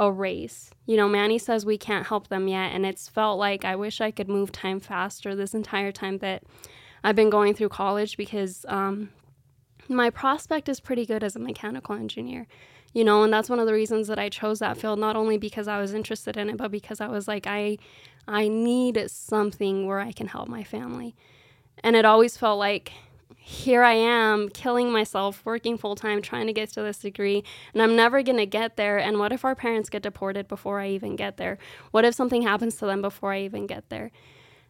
[0.00, 0.70] a race.
[0.86, 4.00] You know, Manny says we can't help them yet, and it's felt like I wish
[4.00, 6.42] I could move time faster this entire time that
[7.04, 9.10] I've been going through college because um,
[9.88, 12.46] my prospect is pretty good as a mechanical engineer.
[12.94, 15.36] You know, and that's one of the reasons that I chose that field, not only
[15.36, 17.76] because I was interested in it, but because I was like, I
[18.26, 21.14] I need something where I can help my family.
[21.84, 22.92] And it always felt like
[23.50, 27.42] here I am killing myself, working full time, trying to get to this degree,
[27.74, 28.96] and I'm never going to get there.
[28.96, 31.58] And what if our parents get deported before I even get there?
[31.90, 34.12] What if something happens to them before I even get there?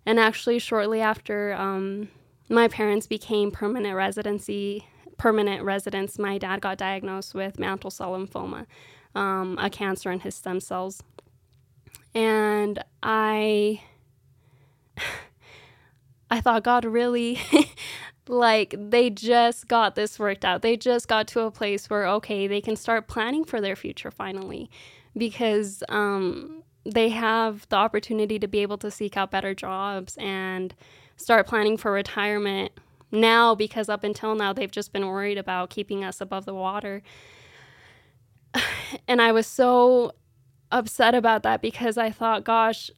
[0.06, 2.08] And actually, shortly after um,
[2.48, 4.86] my parents became permanent residency,
[5.18, 8.64] permanent residents, my dad got diagnosed with mantle cell lymphoma,
[9.14, 11.02] um, a cancer in his stem cells.
[12.14, 13.82] And I
[16.30, 17.40] I thought God really
[18.30, 20.62] like they just got this worked out.
[20.62, 24.10] They just got to a place where okay, they can start planning for their future
[24.10, 24.70] finally.
[25.16, 30.74] Because um they have the opportunity to be able to seek out better jobs and
[31.16, 32.72] start planning for retirement
[33.12, 37.02] now because up until now they've just been worried about keeping us above the water.
[39.06, 40.12] And I was so
[40.72, 42.90] upset about that because I thought, gosh,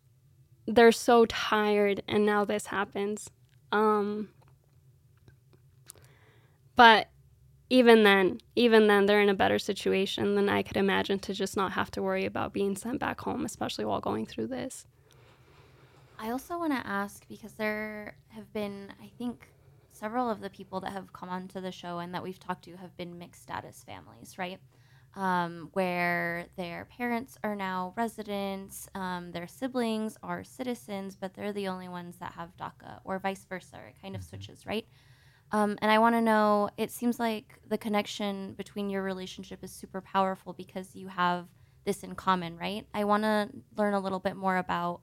[0.67, 3.31] they're so tired and now this happens.
[3.73, 4.29] Um,
[6.77, 7.09] but
[7.71, 11.57] even then, even then, they're in a better situation than I could imagine to just
[11.57, 14.87] not have to worry about being sent back home, especially while going through this.
[16.19, 19.49] I also want to ask because there have been, I think,
[19.91, 22.77] several of the people that have come onto the show and that we've talked to
[22.77, 24.59] have been mixed status families, right?
[25.15, 31.69] Um, where their parents are now residents, um, their siblings are citizens, but they're the
[31.69, 33.79] only ones that have DACA, or vice versa.
[33.89, 34.87] It kind of switches, right?
[35.53, 39.71] Um, and I want to know it seems like the connection between your relationship is
[39.71, 41.47] super powerful because you have
[41.85, 42.87] this in common, right?
[42.95, 45.01] I want to learn a little bit more about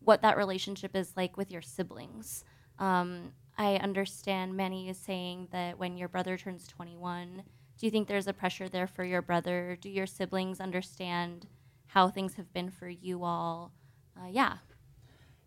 [0.00, 2.44] what that relationship is like with your siblings.
[2.78, 7.44] Um, I understand Manny is saying that when your brother turns 21,
[7.78, 9.76] do you think there's a pressure there for your brother?
[9.80, 11.46] Do your siblings understand
[11.86, 13.72] how things have been for you all?
[14.16, 14.56] Uh, yeah.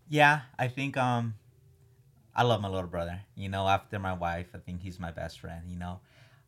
[0.07, 1.33] Yeah, I think um
[2.35, 3.21] I love my little brother.
[3.35, 5.99] You know, after my wife, I think he's my best friend, you know.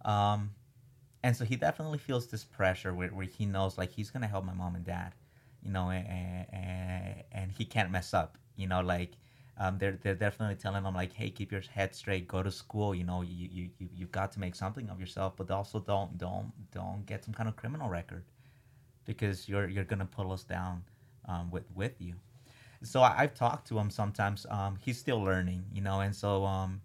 [0.06, 0.52] Um
[1.24, 4.46] and so he definitely feels this pressure where, where he knows like he's gonna help
[4.46, 5.14] my mom and dad,
[5.64, 9.12] you know, and, and, and he can't mess up, you know, like
[9.60, 12.94] um, they're they're definitely telling him like, hey, keep your head straight, go to school.
[12.96, 16.18] You know, you you you you've got to make something of yourself, but also don't
[16.18, 18.24] don't don't get some kind of criminal record,
[19.06, 20.84] because you're you're gonna pull us down
[21.28, 22.16] um, with with you.
[22.84, 24.46] So I, have talked to him sometimes.
[24.50, 26.82] Um, he's still learning, you know, and so um,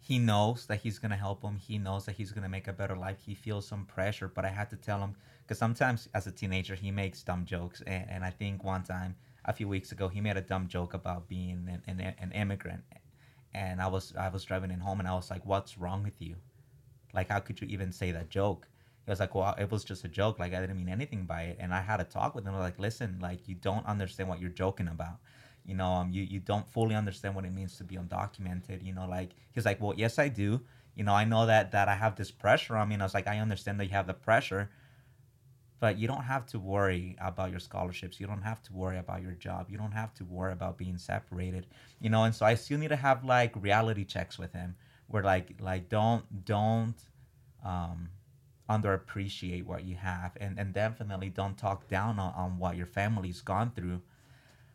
[0.00, 1.56] he knows that he's gonna help him.
[1.56, 3.18] He knows that he's gonna make a better life.
[3.24, 6.74] He feels some pressure, but I had to tell him because sometimes as a teenager
[6.74, 10.20] he makes dumb jokes, and, and I think one time a few weeks ago, he
[10.20, 12.82] made a dumb joke about being an, an, an immigrant,
[13.54, 16.20] and I was I was driving in home, and I was like, "What's wrong with
[16.20, 16.36] you?
[17.12, 18.68] Like, how could you even say that joke?"
[19.06, 20.38] He was like, "Well, it was just a joke.
[20.38, 22.54] Like, I didn't mean anything by it." And I had a talk with him.
[22.54, 25.18] I was like, "Listen, like, you don't understand what you're joking about."
[25.64, 28.84] You know, um, you, you don't fully understand what it means to be undocumented.
[28.84, 30.62] You know, like he's like, well, yes, I do.
[30.94, 33.14] You know, I know that that I have this pressure on me, and I was
[33.14, 34.70] like, I understand that you have the pressure,
[35.78, 39.22] but you don't have to worry about your scholarships you don't have to worry about
[39.22, 41.66] your job you don't have to worry about being separated
[42.00, 44.74] you know and so i still need to have like reality checks with him
[45.08, 46.96] where like like don't don't
[47.64, 48.08] um
[48.68, 53.40] underappreciate what you have and and definitely don't talk down on, on what your family's
[53.40, 54.00] gone through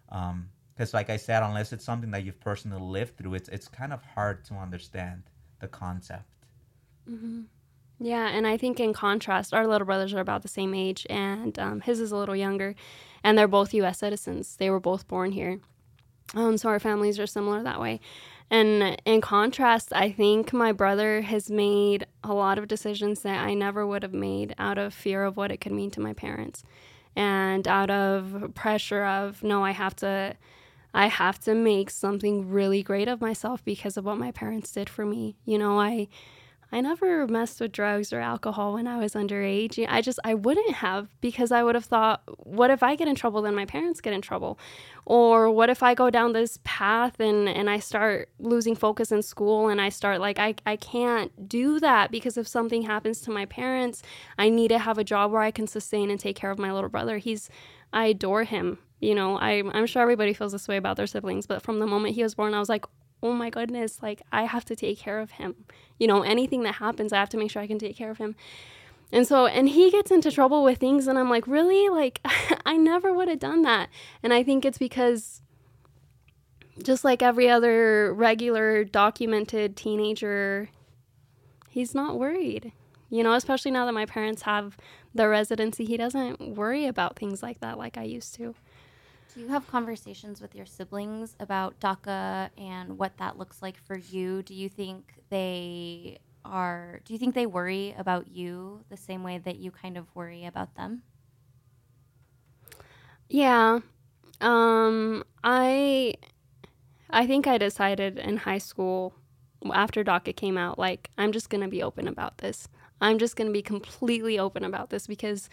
[0.09, 3.67] um because like i said unless it's something that you've personally lived through it's it's
[3.67, 5.23] kind of hard to understand
[5.59, 6.29] the concept
[7.09, 7.41] mm-hmm.
[8.03, 11.57] Yeah, and I think in contrast, our little brothers are about the same age, and
[11.59, 12.73] um, his is a little younger,
[13.23, 13.99] and they're both U.S.
[13.99, 14.55] citizens.
[14.55, 15.59] They were both born here,
[16.33, 17.99] um, so our families are similar that way.
[18.51, 23.53] And in contrast, I think my brother has made a lot of decisions that I
[23.53, 26.65] never would have made out of fear of what it could mean to my parents,
[27.15, 30.35] and out of pressure of no, I have to.
[30.93, 34.89] I have to make something really great of myself because of what my parents did
[34.89, 35.37] for me.
[35.45, 36.09] You know, I
[36.73, 39.85] I never messed with drugs or alcohol when I was underage.
[39.89, 43.15] I just, I wouldn't have because I would have thought, what if I get in
[43.15, 44.57] trouble, then my parents get in trouble?
[45.05, 49.21] Or what if I go down this path and, and I start losing focus in
[49.21, 53.31] school and I start like, I, I can't do that because if something happens to
[53.31, 54.01] my parents,
[54.37, 56.71] I need to have a job where I can sustain and take care of my
[56.71, 57.17] little brother.
[57.17, 57.49] He's,
[57.91, 58.79] I adore him.
[59.01, 61.87] You know, I, I'm sure everybody feels this way about their siblings, but from the
[61.87, 62.85] moment he was born, I was like,
[63.23, 65.55] oh my goodness, like I have to take care of him.
[65.99, 68.17] You know, anything that happens, I have to make sure I can take care of
[68.17, 68.35] him.
[69.11, 71.89] And so, and he gets into trouble with things, and I'm like, really?
[71.89, 72.21] Like,
[72.65, 73.89] I never would have done that.
[74.23, 75.41] And I think it's because
[76.81, 80.69] just like every other regular documented teenager,
[81.69, 82.71] he's not worried.
[83.09, 84.77] You know, especially now that my parents have
[85.13, 88.55] the residency, he doesn't worry about things like that like I used to.
[89.33, 93.95] Do you have conversations with your siblings about DACA and what that looks like for
[93.95, 94.43] you?
[94.43, 99.37] Do you think they are, do you think they worry about you the same way
[99.37, 101.03] that you kind of worry about them?
[103.29, 103.79] Yeah.
[104.41, 106.15] Um, I,
[107.09, 109.13] I think I decided in high school
[109.73, 112.67] after DACA came out, like, I'm just going to be open about this.
[112.99, 115.49] I'm just going to be completely open about this because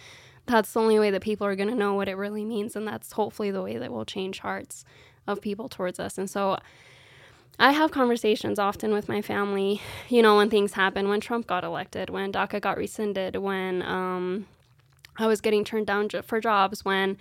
[0.49, 2.86] that's the only way that people are going to know what it really means and
[2.86, 4.84] that's hopefully the way that will change hearts
[5.26, 6.59] of people towards us and so
[7.59, 11.64] i have conversations often with my family you know when things happen when trump got
[11.64, 14.46] elected when daca got rescinded when um,
[15.18, 17.18] I was getting turned down for jobs when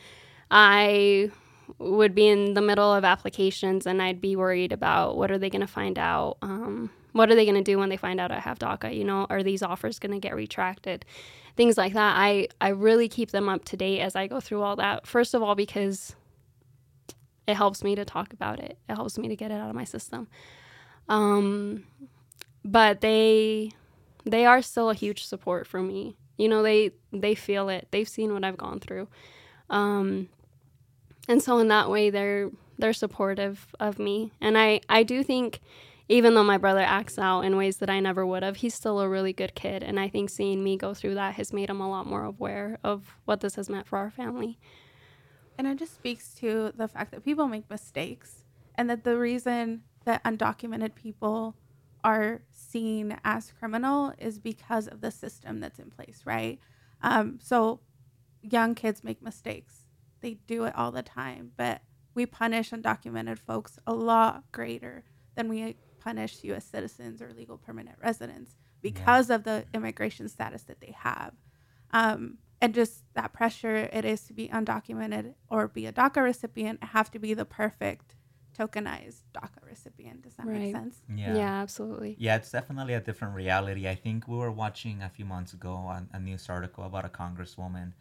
[0.51, 1.31] I
[1.79, 5.49] would be in the middle of applications and I'd be worried about what are they
[5.49, 6.37] going to find out?
[6.41, 8.95] Um, what are they going to do when they find out I have DACA?
[8.95, 11.05] You know, are these offers going to get retracted?
[11.55, 12.15] Things like that.
[12.17, 15.07] I, I really keep them up to date as I go through all that.
[15.07, 16.15] First of all, because
[17.47, 19.75] it helps me to talk about it, it helps me to get it out of
[19.75, 20.27] my system.
[21.09, 21.85] Um,
[22.63, 23.71] but they
[24.25, 26.17] they are still a huge support for me.
[26.37, 27.87] You know, they they feel it.
[27.91, 29.07] They've seen what I've gone through.
[29.69, 30.29] Um,
[31.27, 34.31] and so in that way they're they're supportive of me.
[34.41, 35.61] And I I do think
[36.09, 38.99] even though my brother acts out in ways that I never would have, he's still
[38.99, 39.83] a really good kid.
[39.83, 42.79] And I think seeing me go through that has made him a lot more aware
[42.83, 44.57] of what this has meant for our family.
[45.57, 48.45] And it just speaks to the fact that people make mistakes
[48.75, 51.55] and that the reason that undocumented people
[52.03, 56.59] are seen as criminal is because of the system that's in place, right?
[57.01, 57.81] Um, so
[58.41, 59.87] young kids make mistakes.
[60.21, 61.81] They do it all the time, but
[62.13, 65.03] we punish undocumented folks a lot greater
[65.35, 65.75] than we
[66.07, 66.63] punish U.S.
[66.63, 69.35] citizens or legal permanent residents because yeah.
[69.35, 71.33] of the immigration status that they have.
[71.91, 76.81] Um, and just that pressure it is to be undocumented or be a DACA recipient
[76.81, 78.15] have to be the perfect
[78.57, 80.21] tokenized DACA recipient.
[80.23, 80.59] Does that right.
[80.59, 81.01] make sense?
[81.13, 81.35] Yeah.
[81.35, 82.15] Yeah, absolutely.
[82.17, 83.87] Yeah, it's definitely a different reality.
[83.87, 87.09] I think we were watching a few months ago on a news article about a
[87.09, 87.91] congresswoman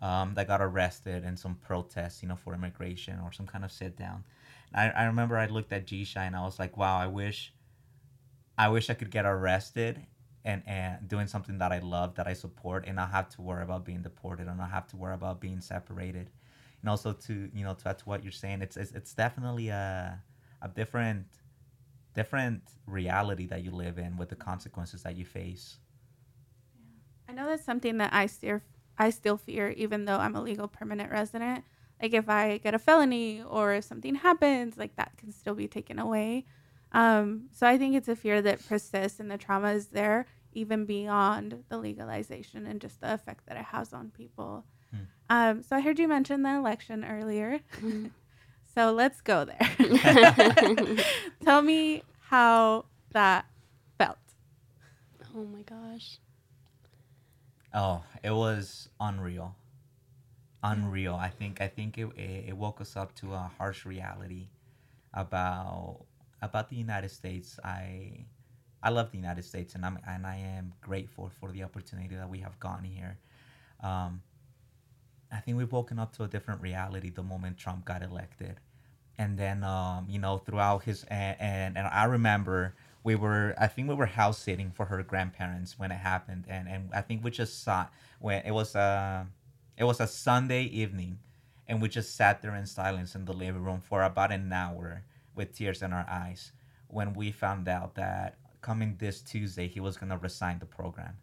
[0.00, 3.72] um, that got arrested in some protest, you know, for immigration or some kind of
[3.72, 4.22] sit down.
[4.72, 7.52] I, I remember I looked at G and I was like, wow, I wish,
[8.58, 10.00] I wish I could get arrested
[10.44, 13.62] and, and doing something that I love, that I support, and not have to worry
[13.62, 16.30] about being deported and not have to worry about being separated
[16.86, 19.68] and also to you know to add to what you're saying, it's it's, it's definitely
[19.68, 20.22] a
[20.62, 21.26] a different
[22.14, 25.78] different reality that you live in with the consequences that you face.
[26.78, 27.32] Yeah.
[27.32, 28.60] I know that's something that I still
[28.98, 31.64] I still fear, even though I'm a legal permanent resident.
[32.00, 35.66] Like if I get a felony or if something happens, like that can still be
[35.66, 36.46] taken away.
[36.96, 40.24] Um, so I think it's a fear that persists and the trauma is there
[40.54, 44.64] even beyond the legalization and just the effect that it has on people.
[44.90, 45.02] Hmm.
[45.28, 47.60] Um, so I heard you mention the election earlier.
[47.82, 48.06] Mm-hmm.
[48.74, 51.04] so let's go there.
[51.44, 53.44] Tell me how that
[53.98, 54.16] felt.
[55.36, 56.18] Oh my gosh.
[57.74, 59.54] Oh, it was unreal.
[60.62, 61.14] Unreal.
[61.14, 64.48] I think I think it, it woke us up to a harsh reality
[65.12, 66.06] about
[66.42, 67.58] about the United States.
[67.64, 68.26] I
[68.82, 72.28] I love the United States and I'm and I am grateful for the opportunity that
[72.28, 73.18] we have gotten here.
[73.82, 74.22] Um,
[75.32, 78.60] I think we've woken up to a different reality the moment Trump got elected.
[79.18, 83.66] And then, um, you know, throughout his, and, and, and I remember we were, I
[83.66, 86.44] think we were house sitting for her grandparents when it happened.
[86.48, 87.86] And, and I think we just saw,
[88.20, 89.26] when it was a,
[89.76, 91.18] it was a Sunday evening
[91.66, 95.02] and we just sat there in silence in the living room for about an hour
[95.36, 96.52] with tears in our eyes
[96.88, 101.16] when we found out that coming this Tuesday, he was going to resign the program.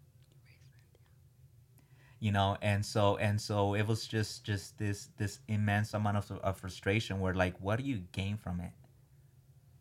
[2.20, 6.32] You know and so and so it was just just this this immense amount of,
[6.40, 8.72] of frustration where like what do you gain from it?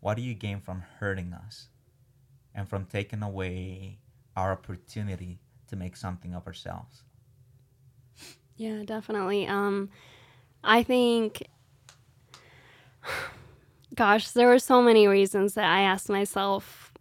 [0.01, 1.69] What do you gain from hurting us
[2.53, 4.01] and from taking away
[4.37, 7.05] our opportunity to make something of ourselves?
[8.57, 9.47] Yeah definitely.
[9.47, 9.91] Um
[10.65, 11.45] i think
[13.95, 16.93] gosh there were so many reasons that i asked myself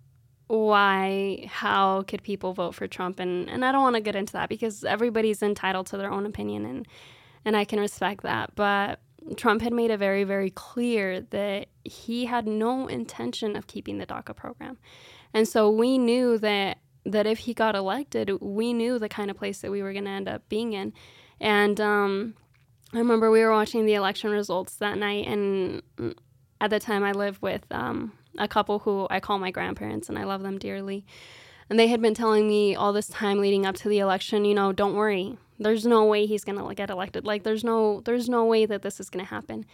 [0.48, 4.34] why how could people vote for Trump and and I don't want to get into
[4.34, 6.86] that because everybody's entitled to their own opinion and
[7.46, 9.00] and I can respect that but
[9.38, 14.06] Trump had made it very very clear that he had no intention of keeping the
[14.06, 14.78] DACA program.
[15.34, 19.38] And so we knew that that if he got elected, we knew the kind of
[19.38, 20.94] place that we were going to end up being in.
[21.39, 22.36] And um,
[22.94, 25.82] I remember we were watching the election results that night and
[26.62, 30.18] at the time I lived with um, a couple who I call my grandparents and
[30.18, 31.03] I love them dearly.
[31.70, 34.53] And they had been telling me all this time leading up to the election, you
[34.53, 35.38] know, don't worry.
[35.57, 37.26] There's no way he's going to get elected.
[37.26, 39.66] Like there's no there's no way that this is going to happen.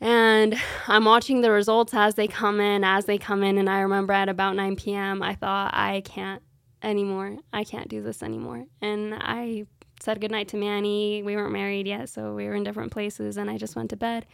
[0.00, 3.80] And I'm watching the results as they come in, as they come in and I
[3.80, 5.22] remember at about 9 p.m.
[5.22, 6.42] I thought I can't
[6.82, 7.36] anymore.
[7.52, 8.64] I can't do this anymore.
[8.80, 9.66] And I
[10.00, 11.22] said goodnight to Manny.
[11.22, 13.96] We weren't married yet, so we were in different places and I just went to
[13.96, 14.24] bed.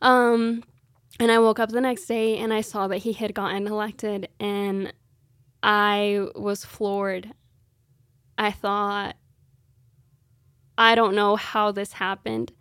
[0.00, 0.62] Um
[1.20, 4.28] and I woke up the next day and I saw that he had gotten elected,
[4.38, 4.92] and
[5.62, 7.32] I was floored.
[8.36, 9.16] I thought,
[10.76, 12.52] I don't know how this happened,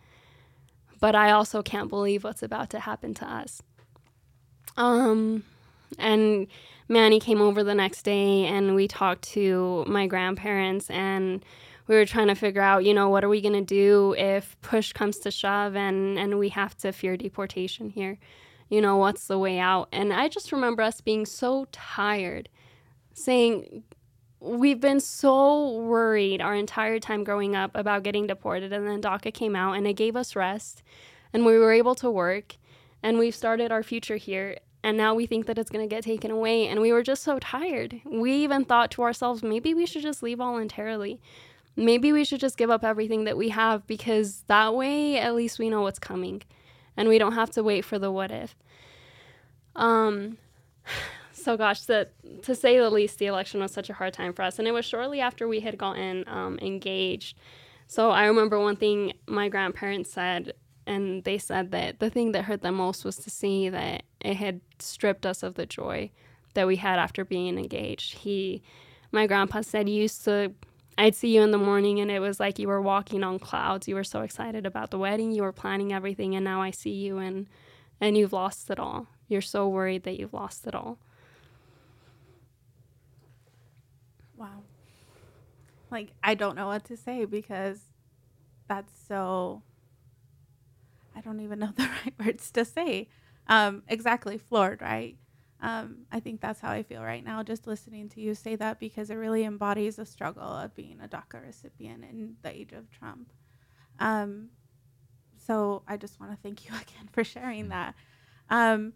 [1.00, 3.62] but I also can't believe what's about to happen to us.
[4.76, 5.44] Um,
[6.00, 6.48] and
[6.90, 11.44] Manny came over the next day and we talked to my grandparents and
[11.88, 14.60] we were trying to figure out, you know, what are we going to do if
[14.62, 18.18] push comes to shove and, and we have to fear deportation here?
[18.70, 19.88] You know, what's the way out?
[19.92, 22.50] And I just remember us being so tired,
[23.14, 23.84] saying,
[24.40, 28.72] We've been so worried our entire time growing up about getting deported.
[28.72, 30.84] And then DACA came out and it gave us rest
[31.34, 32.56] and we were able to work
[33.04, 36.04] and we've started our future here and now we think that it's going to get
[36.04, 39.86] taken away and we were just so tired we even thought to ourselves maybe we
[39.86, 41.20] should just leave voluntarily
[41.78, 45.60] maybe we should just give up everything that we have because that way at least
[45.60, 46.42] we know what's coming
[46.98, 48.56] and we don't have to wait for the what if
[49.76, 50.38] um
[51.32, 52.12] so gosh that
[52.44, 54.72] to say the least the election was such a hard time for us and it
[54.72, 57.38] was shortly after we had gotten um, engaged
[57.88, 60.54] so i remember one thing my grandparents said
[60.88, 64.36] and they said that the thing that hurt them most was to see that it
[64.36, 66.10] had stripped us of the joy
[66.54, 68.16] that we had after being engaged.
[68.16, 68.64] He,
[69.12, 70.54] my grandpa said, used to,
[70.98, 73.88] I'd see you in the morning and it was like you were walking on clouds.
[73.88, 76.92] You were so excited about the wedding, you were planning everything, and now I see
[76.92, 77.48] you and
[78.02, 79.08] and you've lost it all.
[79.28, 80.98] You're so worried that you've lost it all.
[84.36, 84.64] Wow.
[85.92, 87.80] Like I don't know what to say because
[88.68, 89.62] that's so
[91.16, 93.08] I don't even know the right words to say.
[93.48, 95.16] Um, exactly, floored, right?
[95.60, 98.80] Um, I think that's how I feel right now, just listening to you say that
[98.80, 102.92] because it really embodies the struggle of being a DACA recipient in the age of
[102.92, 103.34] Trump.
[104.00, 104.50] Um,
[105.36, 107.96] so I just want to thank you again for sharing that.
[108.50, 108.94] Um,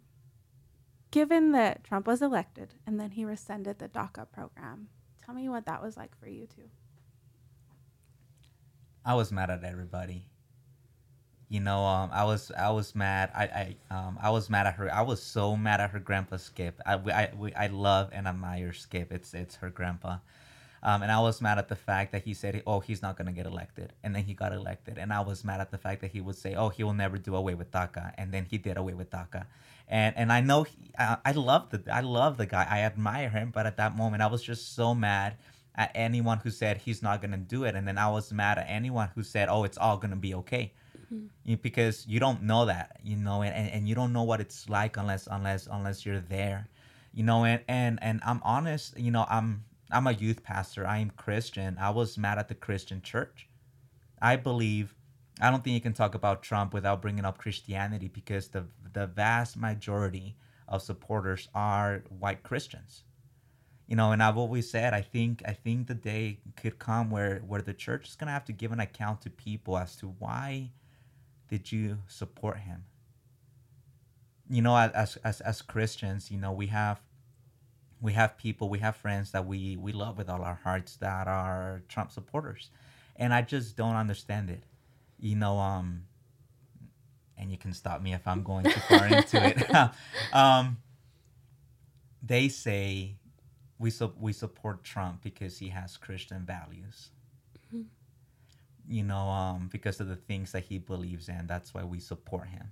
[1.09, 4.89] given that Trump was elected and then he rescinded the DACA program,
[5.25, 6.69] tell me what that was like for you too.
[9.03, 10.25] I was mad at everybody
[11.51, 13.29] you know, um, I was I was mad.
[13.35, 14.93] I I um I was mad at her.
[14.93, 16.79] I was so mad at her grandpa Skip.
[16.85, 19.11] I I we, I love and admire Skip.
[19.11, 20.19] It's it's her grandpa.
[20.83, 23.33] Um, and I was mad at the fact that he said, "Oh, he's not gonna
[23.33, 24.97] get elected," and then he got elected.
[24.97, 27.17] And I was mad at the fact that he would say, "Oh, he will never
[27.17, 29.45] do away with DACA," and then he did away with DACA.
[29.89, 32.65] And and I know he, I, I love the I love the guy.
[32.69, 35.35] I admire him, but at that moment, I was just so mad
[35.75, 38.67] at anyone who said he's not gonna do it, and then I was mad at
[38.69, 40.71] anyone who said, "Oh, it's all gonna be okay."
[41.11, 41.53] Mm-hmm.
[41.55, 44.97] because you don't know that you know and, and you don't know what it's like
[44.97, 46.67] unless unless unless you're there
[47.13, 50.87] you know and and and i'm honest you know i'm i'm a youth pastor.
[50.87, 51.77] I am christian.
[51.79, 53.47] I was mad at the christian church.
[54.21, 54.95] I believe
[55.41, 59.07] i don't think you can talk about trump without bringing up christianity because the the
[59.07, 60.35] vast majority
[60.67, 63.03] of supporters are white christians.
[63.87, 67.39] You know and i've always said i think i think the day could come where
[67.39, 70.07] where the church is going to have to give an account to people as to
[70.19, 70.71] why
[71.51, 72.85] did you support him?
[74.49, 77.01] You know, as as as Christians, you know, we have
[77.99, 81.27] we have people, we have friends that we we love with all our hearts that
[81.27, 82.69] are Trump supporters,
[83.17, 84.63] and I just don't understand it.
[85.19, 86.03] You know, um,
[87.37, 89.91] and you can stop me if I'm going too far into it.
[90.33, 90.77] um,
[92.23, 93.15] they say
[93.77, 97.09] we su- we support Trump because he has Christian values.
[97.67, 97.81] Mm-hmm
[98.87, 101.47] you know, um, because of the things that he believes in.
[101.47, 102.71] That's why we support him.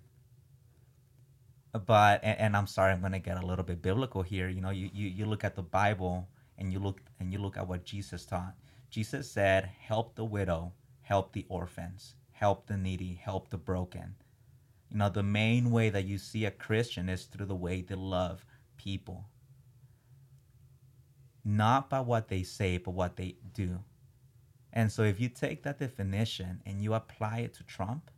[1.86, 4.50] But and, and I'm sorry, I'm gonna get a little bit biblical here.
[4.50, 7.58] You know, you, you you look at the Bible and you look and you look
[7.58, 8.56] at what Jesus taught.
[8.90, 14.16] Jesus said, "Help the widow, help the orphans, help the needy, help the broken."
[14.92, 17.96] You know, the main way that you see a Christian is through the way they
[17.96, 18.46] love
[18.78, 19.26] people.
[21.46, 23.80] Not by what they say, but what they do.
[24.72, 28.12] And so if you take that definition and you apply it to Trump,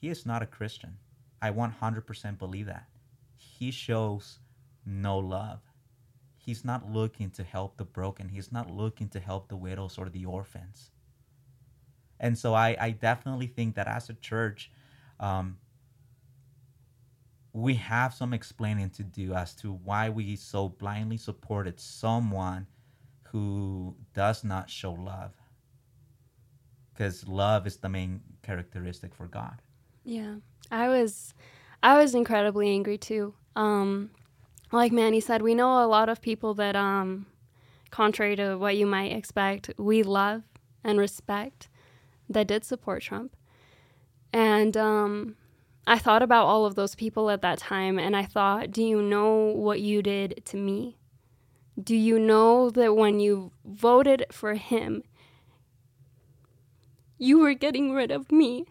[0.00, 0.96] he is not a Christian.
[1.42, 2.86] I 100% believe that.
[3.36, 4.38] He shows
[4.86, 5.60] no love.
[6.36, 8.28] He's not looking to help the broken.
[8.28, 10.90] He's not looking to help the widows or the orphans.
[12.18, 14.70] And so I, I definitely think that as a church,
[15.18, 15.58] um,
[17.52, 22.66] we have some explaining to do as to why we so blindly supported someone
[23.32, 25.32] who does not show love.
[26.92, 29.62] Because love is the main characteristic for god.
[30.04, 30.36] Yeah.
[30.70, 31.34] I was
[31.82, 33.34] i was incredibly angry too.
[33.56, 34.10] Um
[34.72, 37.26] like manny said we know a lot of people that um
[37.90, 40.42] contrary to what you might expect we love
[40.84, 41.68] and respect
[42.28, 43.36] that did support trump.
[44.32, 45.36] And um
[45.86, 49.02] I thought about all of those people at that time and I thought, do you
[49.02, 50.96] know what you did to me?
[51.80, 55.02] Do you know that when you voted for him,
[57.18, 58.66] you were getting rid of me?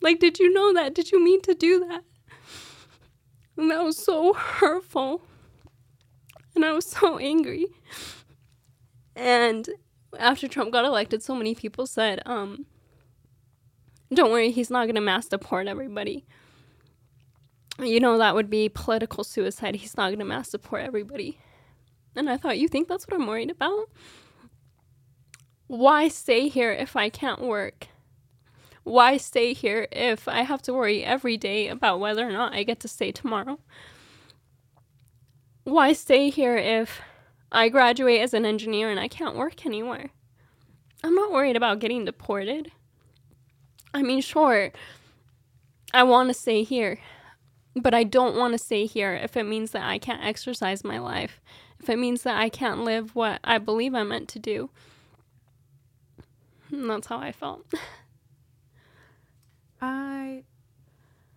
[0.00, 0.94] Like, did you know that?
[0.94, 2.04] Did you mean to do that?
[3.56, 5.22] And that was so hurtful.
[6.54, 7.66] And I was so angry.
[9.14, 9.68] And
[10.18, 12.66] after Trump got elected, so many people said, um,
[14.12, 16.24] don't worry, he's not going to mass deport everybody.
[17.78, 19.76] You know, that would be political suicide.
[19.76, 21.38] He's not going to mass support everybody.
[22.14, 23.88] And I thought, you think that's what I'm worried about?
[25.66, 27.88] Why stay here if I can't work?
[28.84, 32.64] Why stay here if I have to worry every day about whether or not I
[32.64, 33.58] get to stay tomorrow?
[35.64, 37.00] Why stay here if
[37.50, 40.10] I graduate as an engineer and I can't work anywhere?
[41.04, 42.72] I'm not worried about getting deported.
[43.94, 44.72] I mean, sure,
[45.94, 46.98] I want to stay here,
[47.74, 50.98] but I don't want to stay here if it means that I can't exercise my
[50.98, 51.40] life,
[51.80, 54.70] if it means that I can't live what I believe I'm meant to do.
[56.70, 57.64] And that's how I felt.
[59.80, 60.44] I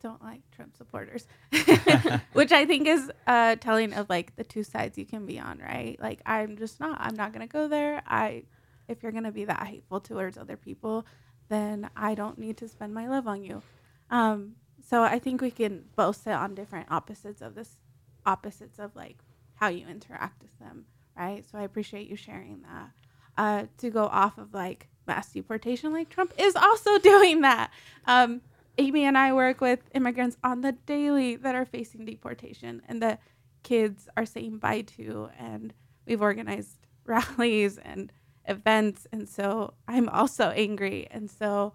[0.02, 1.26] don't like Trump supporters,
[2.34, 5.60] which I think is uh, telling of like the two sides you can be on,
[5.60, 5.98] right?
[6.00, 6.98] Like I'm just not.
[7.00, 8.04] I'm not gonna go there.
[8.06, 8.44] I,
[8.88, 11.06] if you're gonna be that hateful towards other people,
[11.50, 13.64] then I don't need to spend my love on you.
[14.12, 14.56] Um,
[14.88, 17.78] so I think we can both sit on different opposites of this,
[18.26, 19.18] opposites of like
[19.56, 20.86] how you interact with them,
[21.18, 21.44] right?
[21.50, 22.92] So I appreciate you sharing that.
[23.38, 27.72] Uh, to go off of like mass deportation, like Trump is also doing that.
[28.06, 28.42] Um,
[28.78, 33.18] Amy and I work with immigrants on the daily that are facing deportation and the
[33.64, 35.30] kids are saying bye to.
[35.40, 35.74] And
[36.06, 38.12] we've organized rallies and
[38.48, 39.08] events.
[39.12, 41.08] And so I'm also angry.
[41.10, 41.74] And so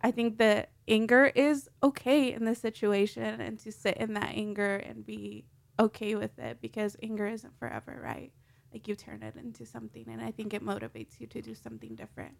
[0.00, 4.76] I think that anger is okay in this situation and to sit in that anger
[4.76, 5.44] and be
[5.78, 8.32] okay with it because anger isn't forever, right?
[8.72, 10.06] Like you turn it into something.
[10.08, 12.34] And I think it motivates you to do something different.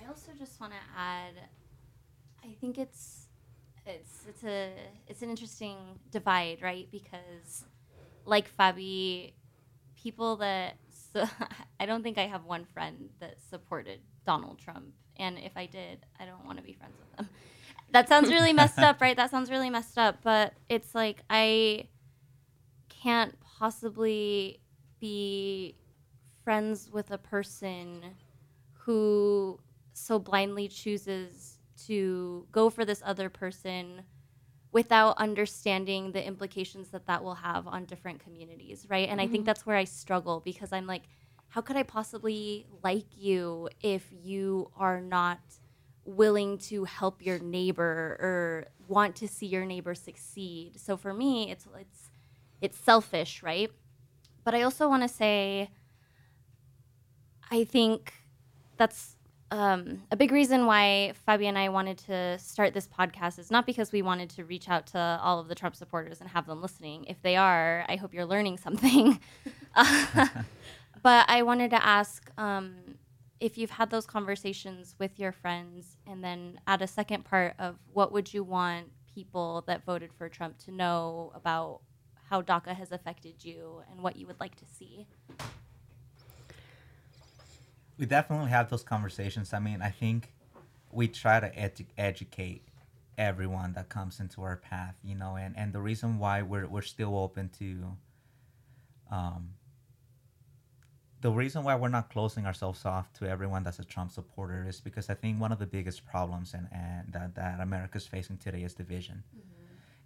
[0.00, 1.34] I also just want to add
[2.44, 3.28] I think it's
[3.86, 4.72] it's it's a
[5.06, 5.76] it's an interesting
[6.10, 6.88] divide, right?
[6.90, 7.64] Because
[8.24, 9.32] like Fabi,
[9.96, 11.24] people that so,
[11.80, 14.00] I don't think I have one friend that supported
[14.30, 17.28] Donald Trump, and if I did, I don't want to be friends with them.
[17.90, 19.16] That sounds really messed up, right?
[19.16, 21.88] That sounds really messed up, but it's like I
[22.88, 24.60] can't possibly
[25.00, 25.74] be
[26.44, 28.04] friends with a person
[28.84, 29.58] who
[29.94, 31.58] so blindly chooses
[31.88, 34.02] to go for this other person
[34.70, 39.08] without understanding the implications that that will have on different communities, right?
[39.08, 39.28] And mm-hmm.
[39.28, 39.46] I think mm-hmm.
[39.46, 41.02] that's where I struggle because I'm like,
[41.50, 45.40] how could I possibly like you if you are not
[46.04, 50.80] willing to help your neighbor or want to see your neighbor succeed?
[50.80, 52.10] So for me, it's it's
[52.60, 53.70] it's selfish, right?
[54.44, 55.70] But I also want to say
[57.50, 58.12] I think
[58.76, 59.16] that's
[59.50, 63.66] um, a big reason why Fabi and I wanted to start this podcast is not
[63.66, 66.62] because we wanted to reach out to all of the Trump supporters and have them
[66.62, 67.06] listening.
[67.06, 69.18] If they are, I hope you're learning something.
[71.02, 72.74] but I wanted to ask um,
[73.40, 77.76] if you've had those conversations with your friends, and then add a second part of
[77.92, 81.80] what would you want people that voted for Trump to know about
[82.28, 85.06] how DACA has affected you and what you would like to see
[88.00, 89.52] we definitely have those conversations.
[89.52, 90.32] I mean, I think
[90.90, 92.62] we try to edu- educate
[93.18, 96.80] everyone that comes into our path, you know, and, and the reason why we're, we're
[96.80, 97.96] still open to,
[99.10, 99.50] um,
[101.20, 104.80] the reason why we're not closing ourselves off to everyone that's a Trump supporter is
[104.80, 108.62] because I think one of the biggest problems and, and that, that America's facing today
[108.62, 109.22] is division.
[109.36, 109.50] Mm-hmm.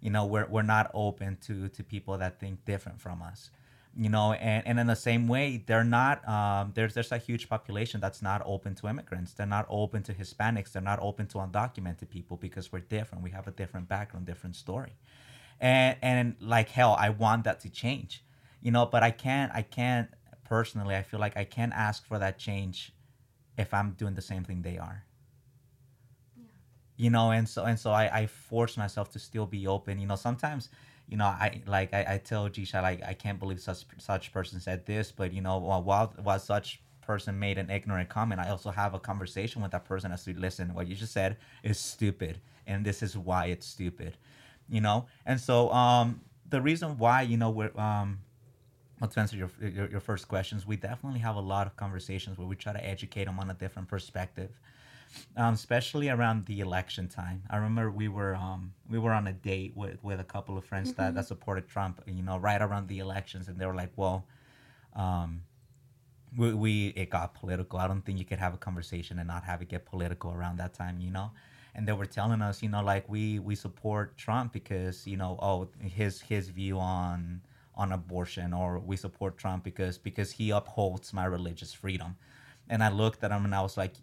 [0.01, 3.49] You know, we're, we're not open to, to people that think different from us.
[3.97, 7.47] You know and, and in the same way they're not um, there's there's a huge
[7.47, 9.31] population that's not open to immigrants.
[9.31, 10.73] They're not open to hispanics.
[10.73, 13.23] They're not open to undocumented people because we're different.
[13.23, 14.97] We have a different background different story.
[15.61, 18.21] And and like hell i want that to change.
[18.61, 20.09] You know but i can't i can't
[20.45, 22.93] personally i feel like i can't ask for that change
[23.57, 25.03] if i'm doing the same thing they are
[26.37, 26.43] yeah.
[26.97, 30.07] you know and so and so I, I force myself to still be open you
[30.07, 30.69] know sometimes
[31.07, 34.59] you know, I like I, I tell Yishay like I can't believe such such person
[34.59, 38.71] said this, but you know, while while such person made an ignorant comment, I also
[38.71, 42.39] have a conversation with that person as to listen, what you just said is stupid,
[42.65, 44.17] and this is why it's stupid,
[44.67, 45.05] you know.
[45.25, 48.19] And so, um, the reason why you know we're um,
[49.05, 52.37] well, to answer your, your your first questions, we definitely have a lot of conversations
[52.37, 54.51] where we try to educate them on a different perspective
[55.37, 57.43] um, especially around the election time.
[57.49, 60.65] I remember we were um, we were on a date with, with a couple of
[60.65, 61.01] friends mm-hmm.
[61.01, 64.25] that, that supported Trump, you know, right around the elections, and they were like, "Well,
[64.95, 65.41] um,
[66.37, 67.79] we, we it got political.
[67.79, 70.57] I don't think you could have a conversation and not have it get political around
[70.57, 71.31] that time, you know."
[71.73, 75.37] And they were telling us, you know, like we we support Trump because you know,
[75.41, 77.41] oh, his his view on
[77.75, 82.17] on abortion, or we support Trump because because he upholds my religious freedom
[82.69, 83.95] And I looked at him and I was like,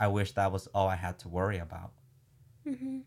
[0.00, 1.92] I wish that was all I had to worry about.
[2.66, 2.98] Mm-hmm.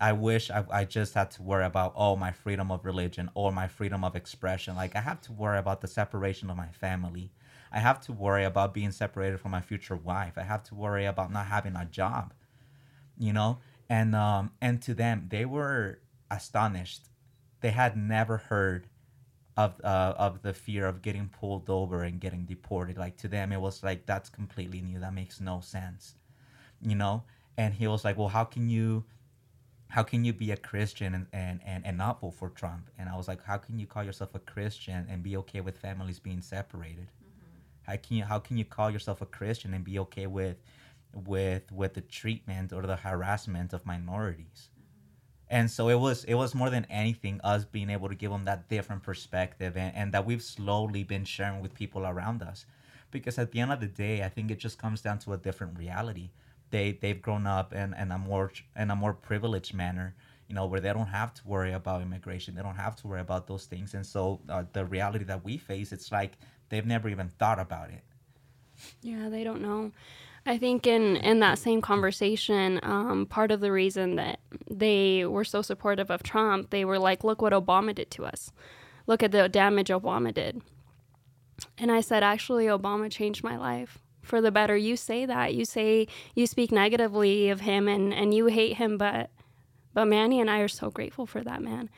[0.00, 3.52] I wish I, I just had to worry about oh my freedom of religion or
[3.52, 4.74] my freedom of expression.
[4.76, 7.32] Like I have to worry about the separation of my family.
[7.72, 10.38] I have to worry about being separated from my future wife.
[10.38, 12.34] I have to worry about not having a job.
[13.18, 13.60] You know?
[13.88, 17.08] And um and to them they were astonished.
[17.60, 18.88] They had never heard
[19.56, 22.96] of uh, of the fear of getting pulled over and getting deported.
[22.98, 24.98] Like to them it was like that's completely new.
[24.98, 26.16] That makes no sense.
[26.80, 27.24] You know?
[27.56, 29.04] And he was like, Well how can you
[29.92, 32.88] how can you be a Christian and, and, and, and not vote for Trump?
[32.98, 35.76] And I was like, how can you call yourself a Christian and be okay with
[35.76, 37.12] families being separated?
[37.12, 37.90] Mm-hmm.
[37.90, 40.56] How can you how can you call yourself a Christian and be okay with
[41.12, 44.70] with with the treatment or the harassment of minorities?
[45.52, 48.46] And so it was it was more than anything us being able to give them
[48.46, 52.64] that different perspective and, and that we've slowly been sharing with people around us.
[53.10, 55.36] Because at the end of the day, I think it just comes down to a
[55.36, 56.30] different reality.
[56.70, 60.14] They they've grown up in, in a more in a more privileged manner
[60.48, 62.54] you know where they don't have to worry about immigration.
[62.54, 63.94] They don't have to worry about those things.
[63.94, 66.32] And so uh, the reality that we face it's like
[66.70, 68.02] they've never even thought about it.
[69.02, 69.92] Yeah they don't know
[70.46, 74.40] i think in in that same conversation um, part of the reason that
[74.70, 78.52] they were so supportive of trump they were like look what obama did to us
[79.06, 80.62] look at the damage obama did
[81.78, 84.76] and i said actually obama changed my life for the better.
[84.76, 85.54] You say that.
[85.54, 89.30] You say you speak negatively of him and, and you hate him, but
[89.92, 91.90] but Manny and I are so grateful for that man.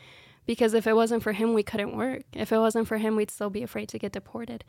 [0.46, 2.22] Because if it wasn't for him, we couldn't work.
[2.32, 4.64] If it wasn't for him, we'd still be afraid to get deported.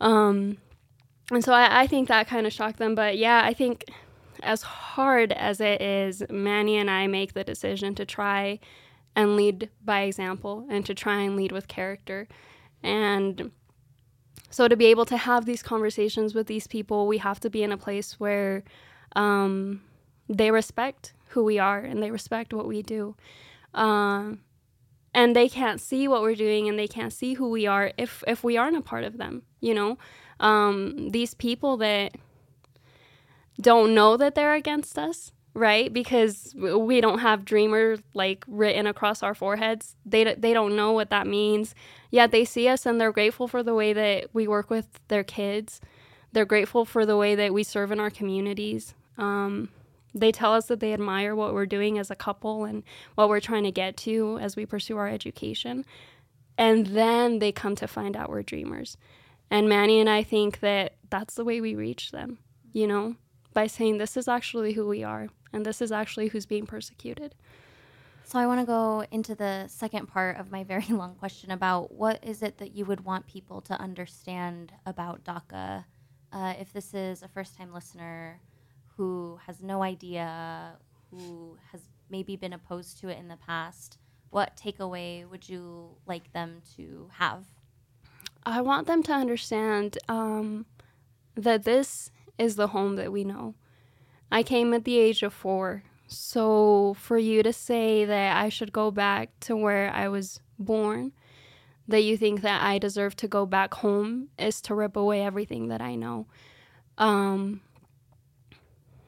[0.00, 0.56] Um,
[1.32, 2.94] and so I, I think that kind of shocked them.
[2.94, 3.86] But yeah, I think
[4.42, 8.58] as hard as it is, Manny and I make the decision to try
[9.14, 12.28] and lead by example and to try and lead with character.
[12.82, 13.50] And
[14.50, 17.62] so to be able to have these conversations with these people, we have to be
[17.62, 18.64] in a place where
[19.16, 19.82] um,
[20.28, 23.16] they respect who we are and they respect what we do.
[23.74, 24.32] Uh,
[25.14, 28.24] and they can't see what we're doing and they can't see who we are if
[28.26, 29.98] if we aren't a part of them you know
[30.40, 32.16] um, these people that
[33.60, 35.92] don't know that they're against us right?
[35.92, 39.96] Because we don't have dreamer like written across our foreheads.
[40.06, 41.74] They they don't know what that means.
[42.10, 45.24] Yet they see us and they're grateful for the way that we work with their
[45.24, 45.80] kids.
[46.32, 48.94] They're grateful for the way that we serve in our communities.
[49.18, 49.68] Um,
[50.14, 52.82] they tell us that they admire what we're doing as a couple and
[53.14, 55.84] what we're trying to get to as we pursue our education.
[56.58, 58.96] And then they come to find out we're dreamers.
[59.52, 62.38] And Manny and I think that that's the way we reach them,
[62.72, 63.16] you know,
[63.52, 67.34] by saying this is actually who we are and this is actually who's being persecuted.
[68.24, 71.92] So I want to go into the second part of my very long question about
[71.92, 75.84] what is it that you would want people to understand about DACA
[76.32, 78.40] uh, if this is a first-time listener
[78.96, 80.78] who has no idea,
[81.10, 83.98] who has maybe been opposed to it in the past.
[84.30, 87.44] What takeaway would you like them to have?
[88.44, 90.66] I want them to understand um,
[91.34, 93.54] that this is the home that we know.
[94.30, 95.84] I came at the age of four.
[96.06, 101.12] So for you to say that I should go back to where I was born,
[101.88, 105.68] that you think that I deserve to go back home, is to rip away everything
[105.68, 106.26] that I know.
[106.98, 107.60] Um,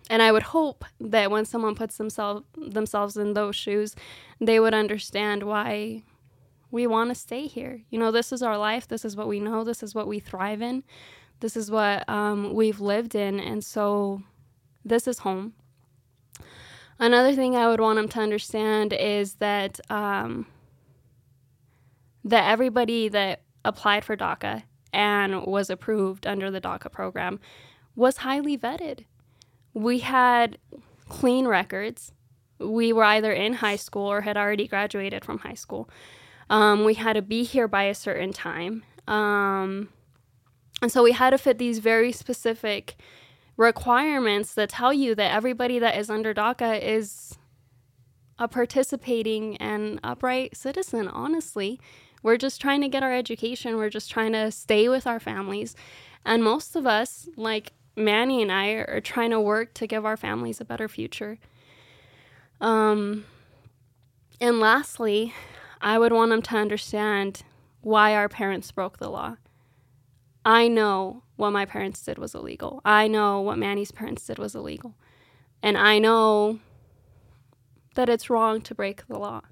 [0.08, 3.94] and I would hope that when someone puts themselves themselves in those shoes,
[4.40, 6.02] they would understand why
[6.74, 7.82] we want to stay here.
[7.88, 8.88] You know, this is our life.
[8.88, 9.62] This is what we know.
[9.62, 10.82] This is what we thrive in.
[11.38, 14.22] This is what um, we've lived in, and so
[14.84, 15.54] this is home.
[16.98, 20.46] Another thing I would want them to understand is that um,
[22.24, 27.38] that everybody that applied for DACA and was approved under the DACA program
[27.94, 29.04] was highly vetted.
[29.74, 30.58] We had
[31.08, 32.10] clean records.
[32.58, 35.88] We were either in high school or had already graduated from high school.
[36.54, 38.84] Um, we had to be here by a certain time.
[39.08, 39.88] Um,
[40.80, 42.94] and so we had to fit these very specific
[43.56, 47.36] requirements that tell you that everybody that is under DACA is
[48.38, 51.80] a participating and upright citizen, honestly.
[52.22, 55.74] We're just trying to get our education, we're just trying to stay with our families.
[56.24, 60.16] And most of us, like Manny and I, are trying to work to give our
[60.16, 61.36] families a better future.
[62.60, 63.24] Um,
[64.40, 65.34] and lastly,
[65.84, 67.42] I would want them to understand
[67.82, 69.36] why our parents broke the law.
[70.42, 72.80] I know what my parents did was illegal.
[72.86, 74.94] I know what Manny's parents did was illegal.
[75.62, 76.58] And I know
[77.96, 79.42] that it's wrong to break the law.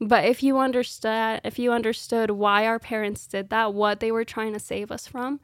[0.00, 4.24] But if you understood if you understood why our parents did that, what they were
[4.24, 5.38] trying to save us from,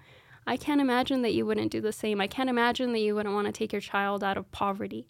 [0.48, 2.20] I can't imagine that you wouldn't do the same.
[2.20, 5.06] I can't imagine that you wouldn't want to take your child out of poverty,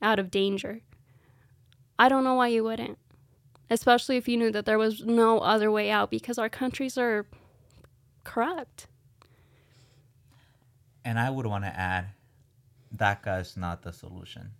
[0.00, 0.82] out of danger.
[1.98, 2.98] I don't know why you wouldn't,
[3.70, 7.26] especially if you knew that there was no other way out because our countries are
[8.24, 8.86] corrupt.
[11.04, 12.08] And I would want to add
[12.94, 14.50] DACA is not the solution.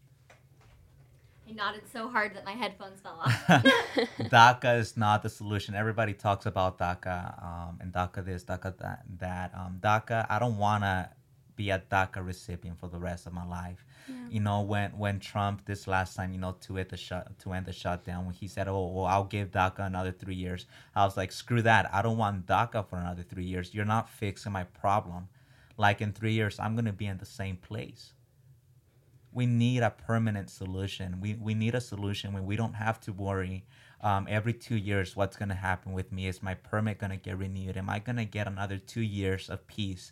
[1.48, 3.32] I nodded so hard that my headphones fell off.
[4.18, 5.74] DACA is not the solution.
[5.74, 9.04] Everybody talks about DACA um, and DACA this, DACA that.
[9.18, 9.52] that.
[9.54, 11.08] Um, DACA, I don't want to
[11.54, 13.84] be a DACA recipient for the rest of my life.
[14.08, 14.14] Yeah.
[14.30, 17.52] You know, when when Trump this last time, you know, to end the shut to
[17.52, 21.04] end the shutdown, when he said, "Oh, well, I'll give DACA another three years," I
[21.04, 21.92] was like, "Screw that!
[21.92, 23.74] I don't want DACA for another three years.
[23.74, 25.28] You're not fixing my problem.
[25.76, 28.12] Like in three years, I'm gonna be in the same place."
[29.32, 31.20] we need a permanent solution.
[31.20, 33.66] We, we need a solution when we don't have to worry
[34.00, 36.26] um, every two years what's going to happen with me.
[36.26, 37.76] Is my permit going to get renewed?
[37.76, 40.10] Am I going to get another two years of peace?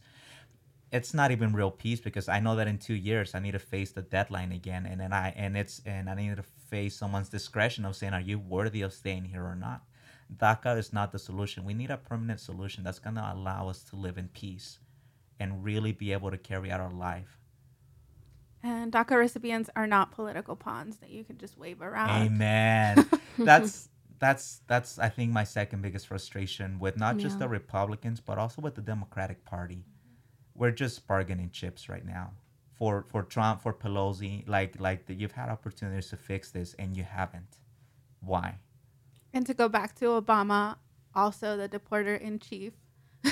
[0.95, 3.59] It's not even real peace because I know that in two years I need to
[3.59, 7.29] face the deadline again, and then I and it's and I need to face someone's
[7.29, 9.83] discretion of saying, "Are you worthy of staying here or not?"
[10.35, 11.65] DACA is not the solution.
[11.65, 14.79] We need a permanent solution that's going to allow us to live in peace
[15.39, 17.41] and really be able to carry out our life
[18.65, 22.27] and DACA recipients are not political pawns that you can just wave around.
[22.27, 23.07] Amen.
[23.39, 28.39] that's that's that's I think my second biggest frustration with not just the Republicans but
[28.39, 29.85] also with the Democratic Party.
[30.55, 32.33] We're just bargaining chips right now.
[32.79, 36.97] For for Trump, for Pelosi, like like the, you've had opportunities to fix this and
[36.97, 37.59] you haven't.
[38.21, 38.59] Why?
[39.33, 40.77] And to go back to Obama,
[41.15, 42.73] also the deporter in chief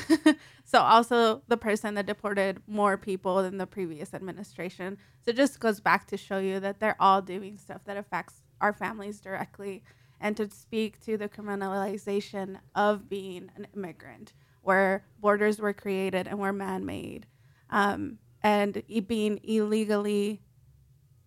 [0.64, 4.98] so also the person that deported more people than the previous administration.
[5.24, 8.72] So just goes back to show you that they're all doing stuff that affects our
[8.72, 9.82] families directly
[10.20, 14.32] and to speak to the criminalization of being an immigrant
[14.62, 17.26] where borders were created and were man-made
[17.70, 20.40] um, and being illegally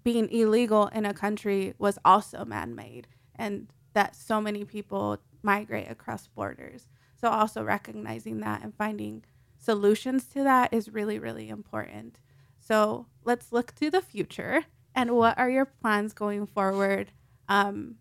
[0.03, 6.27] being illegal in a country was also man-made and that so many people migrate across
[6.27, 9.23] borders so also recognizing that and finding
[9.57, 12.19] solutions to that is really, really important.
[12.59, 17.11] So let's look to the future and what are your plans going forward
[17.49, 17.95] um,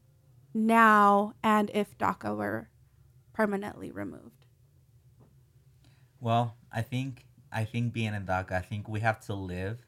[0.53, 2.68] now and if DACA were
[3.32, 4.43] permanently removed?
[6.21, 9.85] Well, I think I think being in DACA, I think we have to live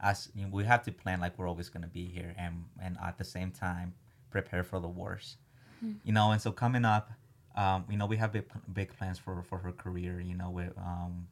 [0.00, 2.64] as you know, we have to plan like we're always going to be here and
[2.80, 3.94] and at the same time
[4.30, 5.38] prepare for the worst.
[5.84, 5.98] Mm-hmm.
[6.04, 7.10] You know, and so coming up
[7.58, 10.20] um, you know, we have big, big plans for, for her career.
[10.20, 11.26] You know, with, um,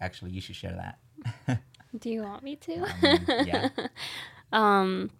[0.00, 0.96] actually, you should share
[1.46, 1.62] that.
[1.98, 2.82] Do you want me to?
[2.82, 3.68] Um, yeah.
[4.52, 5.10] um,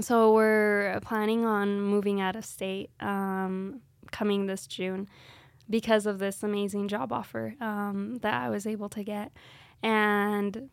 [0.00, 5.08] so we're planning on moving out of state um, coming this June
[5.70, 9.32] because of this amazing job offer um, that I was able to get.
[9.82, 10.70] And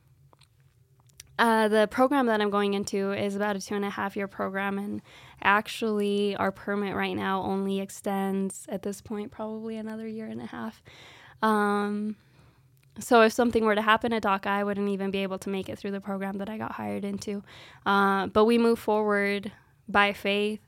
[1.38, 4.28] uh, the program that I'm going into is about a two and a half year
[4.28, 5.02] program, and
[5.42, 10.46] actually, our permit right now only extends at this point probably another year and a
[10.46, 10.82] half.
[11.42, 12.16] Um,
[13.00, 15.68] so if something were to happen at DACA, I wouldn't even be able to make
[15.68, 17.44] it through the program that I got hired into.
[17.86, 19.52] Uh, but we move forward
[19.90, 20.62] by faith,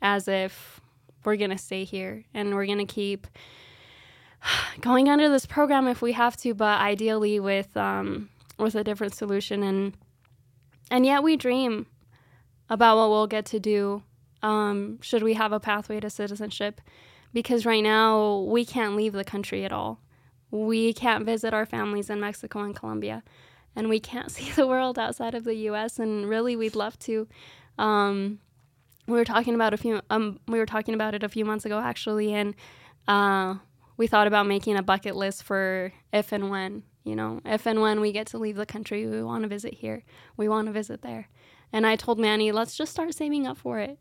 [0.00, 0.79] as if
[1.24, 3.26] we're gonna stay here and we're gonna keep
[4.80, 9.14] going under this program if we have to, but ideally with um, with a different
[9.14, 9.62] solution.
[9.62, 9.96] And
[10.90, 11.86] and yet we dream
[12.68, 14.02] about what we'll get to do
[14.42, 16.80] um, should we have a pathway to citizenship.
[17.32, 20.00] Because right now we can't leave the country at all.
[20.50, 23.22] We can't visit our families in mexico and colombia.
[23.76, 27.28] And we can't see the world outside of the us and really we'd love to
[27.78, 28.40] um,
[29.10, 31.64] we were talking about a few um, we were talking about it a few months
[31.64, 32.54] ago actually and
[33.08, 33.54] uh,
[33.96, 37.80] we thought about making a bucket list for if and when you know, if and
[37.80, 40.04] when we get to leave the country, we want to visit here,
[40.36, 41.28] we want to visit there.
[41.72, 43.98] And I told Manny, let's just start saving up for it.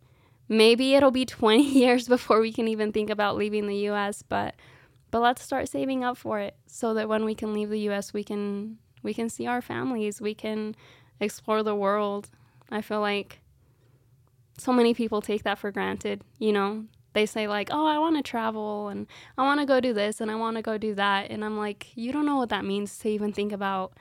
[0.48, 4.56] Maybe it'll be 20 years before we can even think about leaving the US, but
[5.12, 8.14] but let's start saving up for it so that when we can leave the US,
[8.14, 10.76] we can we can see our families, we can
[11.20, 12.30] explore the world.
[12.70, 13.39] I feel like
[14.60, 18.18] so many people take that for granted, you know, they say like, "Oh, I want
[18.18, 19.08] to travel and
[19.38, 21.58] I want to go do this and I want to go do that." And I'm
[21.58, 23.94] like, "You don't know what that means to even think about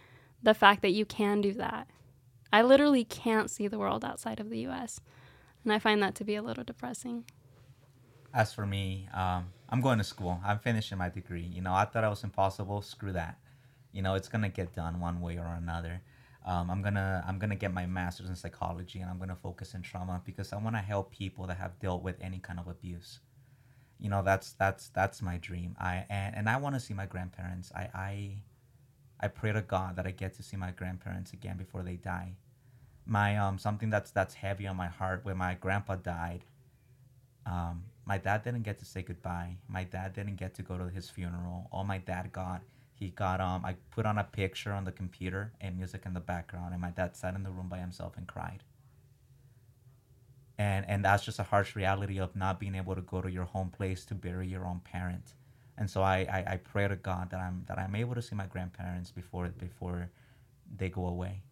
[0.42, 1.88] the fact that you can do that."
[2.52, 5.00] I literally can't see the world outside of the US.
[5.64, 7.24] And I find that to be a little depressing.
[8.32, 10.40] As for me, um, I'm going to school.
[10.44, 11.42] I'm finishing my degree.
[11.42, 12.82] You know, I thought it was impossible.
[12.82, 13.38] Screw that.
[13.92, 16.02] You know, it's gonna get done one way or another.
[16.48, 19.82] Um, I'm gonna I'm gonna get my master's in psychology and I'm gonna focus in
[19.82, 23.20] trauma because I want to help people that have dealt with any kind of abuse.
[23.98, 25.76] You know, that's that's that's my dream.
[25.78, 27.70] I and, and I want to see my grandparents.
[27.74, 28.36] I I
[29.20, 32.32] I pray to God that I get to see my grandparents again before they die.
[33.04, 36.44] My um something that's that's heavy on my heart when my grandpa died.
[37.44, 39.56] Um, my dad didn't get to say goodbye.
[39.68, 41.68] My dad didn't get to go to his funeral.
[41.72, 42.62] All my dad got,
[42.98, 46.20] he got um I put on a picture on the computer and music in the
[46.20, 48.64] background, and my dad sat in the room by himself and cried.
[50.58, 53.44] And and that's just a harsh reality of not being able to go to your
[53.46, 55.34] home place to bury your own parent
[55.78, 58.34] and so I, I, I pray to God that I'm that I'm able to see
[58.34, 60.10] my grandparents before before
[60.76, 61.42] they go away.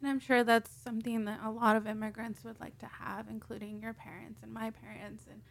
[0.00, 3.80] And I'm sure that's something that a lot of immigrants would like to have, including
[3.82, 5.42] your parents and my parents and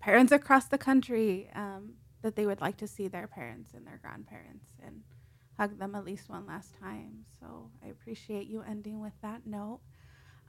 [0.00, 3.98] parents across the country, um, that they would like to see their parents and their
[4.00, 5.02] grandparents and
[5.58, 7.24] hug them at least one last time.
[7.40, 9.80] So I appreciate you ending with that note.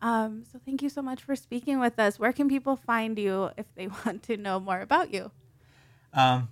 [0.01, 2.19] Um, so thank you so much for speaking with us.
[2.19, 5.32] Where can people find you if they want to know more about you?
[6.13, 6.49] Um,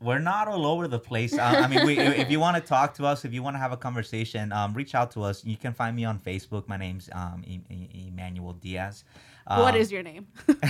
[0.00, 1.38] we're not all over the place.
[1.38, 3.60] Uh, I mean, we, if you want to talk to us, if you want to
[3.60, 5.44] have a conversation, um, reach out to us.
[5.44, 6.68] You can find me on Facebook.
[6.68, 9.04] My name's um, e- e- Emmanuel Diaz.
[9.46, 10.26] Um, what is your name?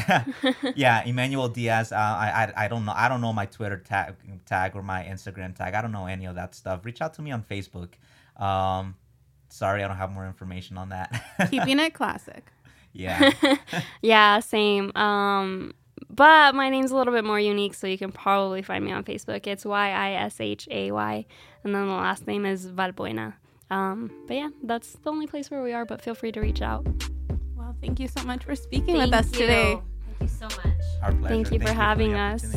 [0.76, 1.92] yeah, Emmanuel Diaz.
[1.92, 2.92] Uh, I, I I don't know.
[2.94, 4.14] I don't know my Twitter tag
[4.44, 5.74] tag or my Instagram tag.
[5.74, 6.84] I don't know any of that stuff.
[6.84, 7.94] Reach out to me on Facebook.
[8.42, 8.96] Um,
[9.48, 11.24] sorry, I don't have more information on that.
[11.50, 12.52] Keeping it classic.
[12.92, 13.30] Yeah.
[14.02, 14.90] yeah, same.
[14.94, 15.72] Um,
[16.10, 19.04] but my name's a little bit more unique, so you can probably find me on
[19.04, 19.46] Facebook.
[19.46, 21.26] It's Y I S H A Y,
[21.64, 23.34] and then the last name is Valbuena.
[23.70, 25.84] Um, but yeah, that's the only place where we are.
[25.84, 26.86] But feel free to reach out.
[27.87, 29.39] Well, thank you so much for speaking Thank with us you.
[29.39, 29.78] today.
[30.18, 30.76] Thank you so much.
[31.03, 31.28] Our pleasure.
[31.28, 32.57] Thank you for having the us.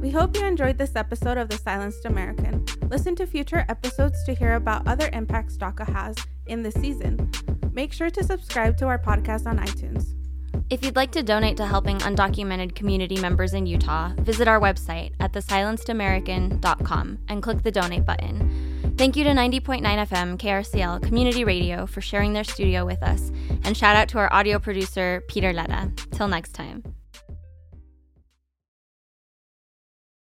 [0.00, 2.66] We hope you enjoyed this episode of The Silenced American.
[2.88, 6.16] Listen to future episodes to hear about other impacts DACA has
[6.46, 7.30] in this season.
[7.72, 10.14] Make sure to subscribe to our podcast on iTunes.
[10.70, 15.12] If you'd like to donate to helping undocumented community members in Utah, visit our website
[15.20, 18.77] at thesilencedamerican.com and click the donate button.
[18.98, 23.30] Thank you to 90.9 FM KRCL Community Radio for sharing their studio with us,
[23.62, 25.92] and shout out to our audio producer, Peter Letta.
[26.10, 26.82] Till next time.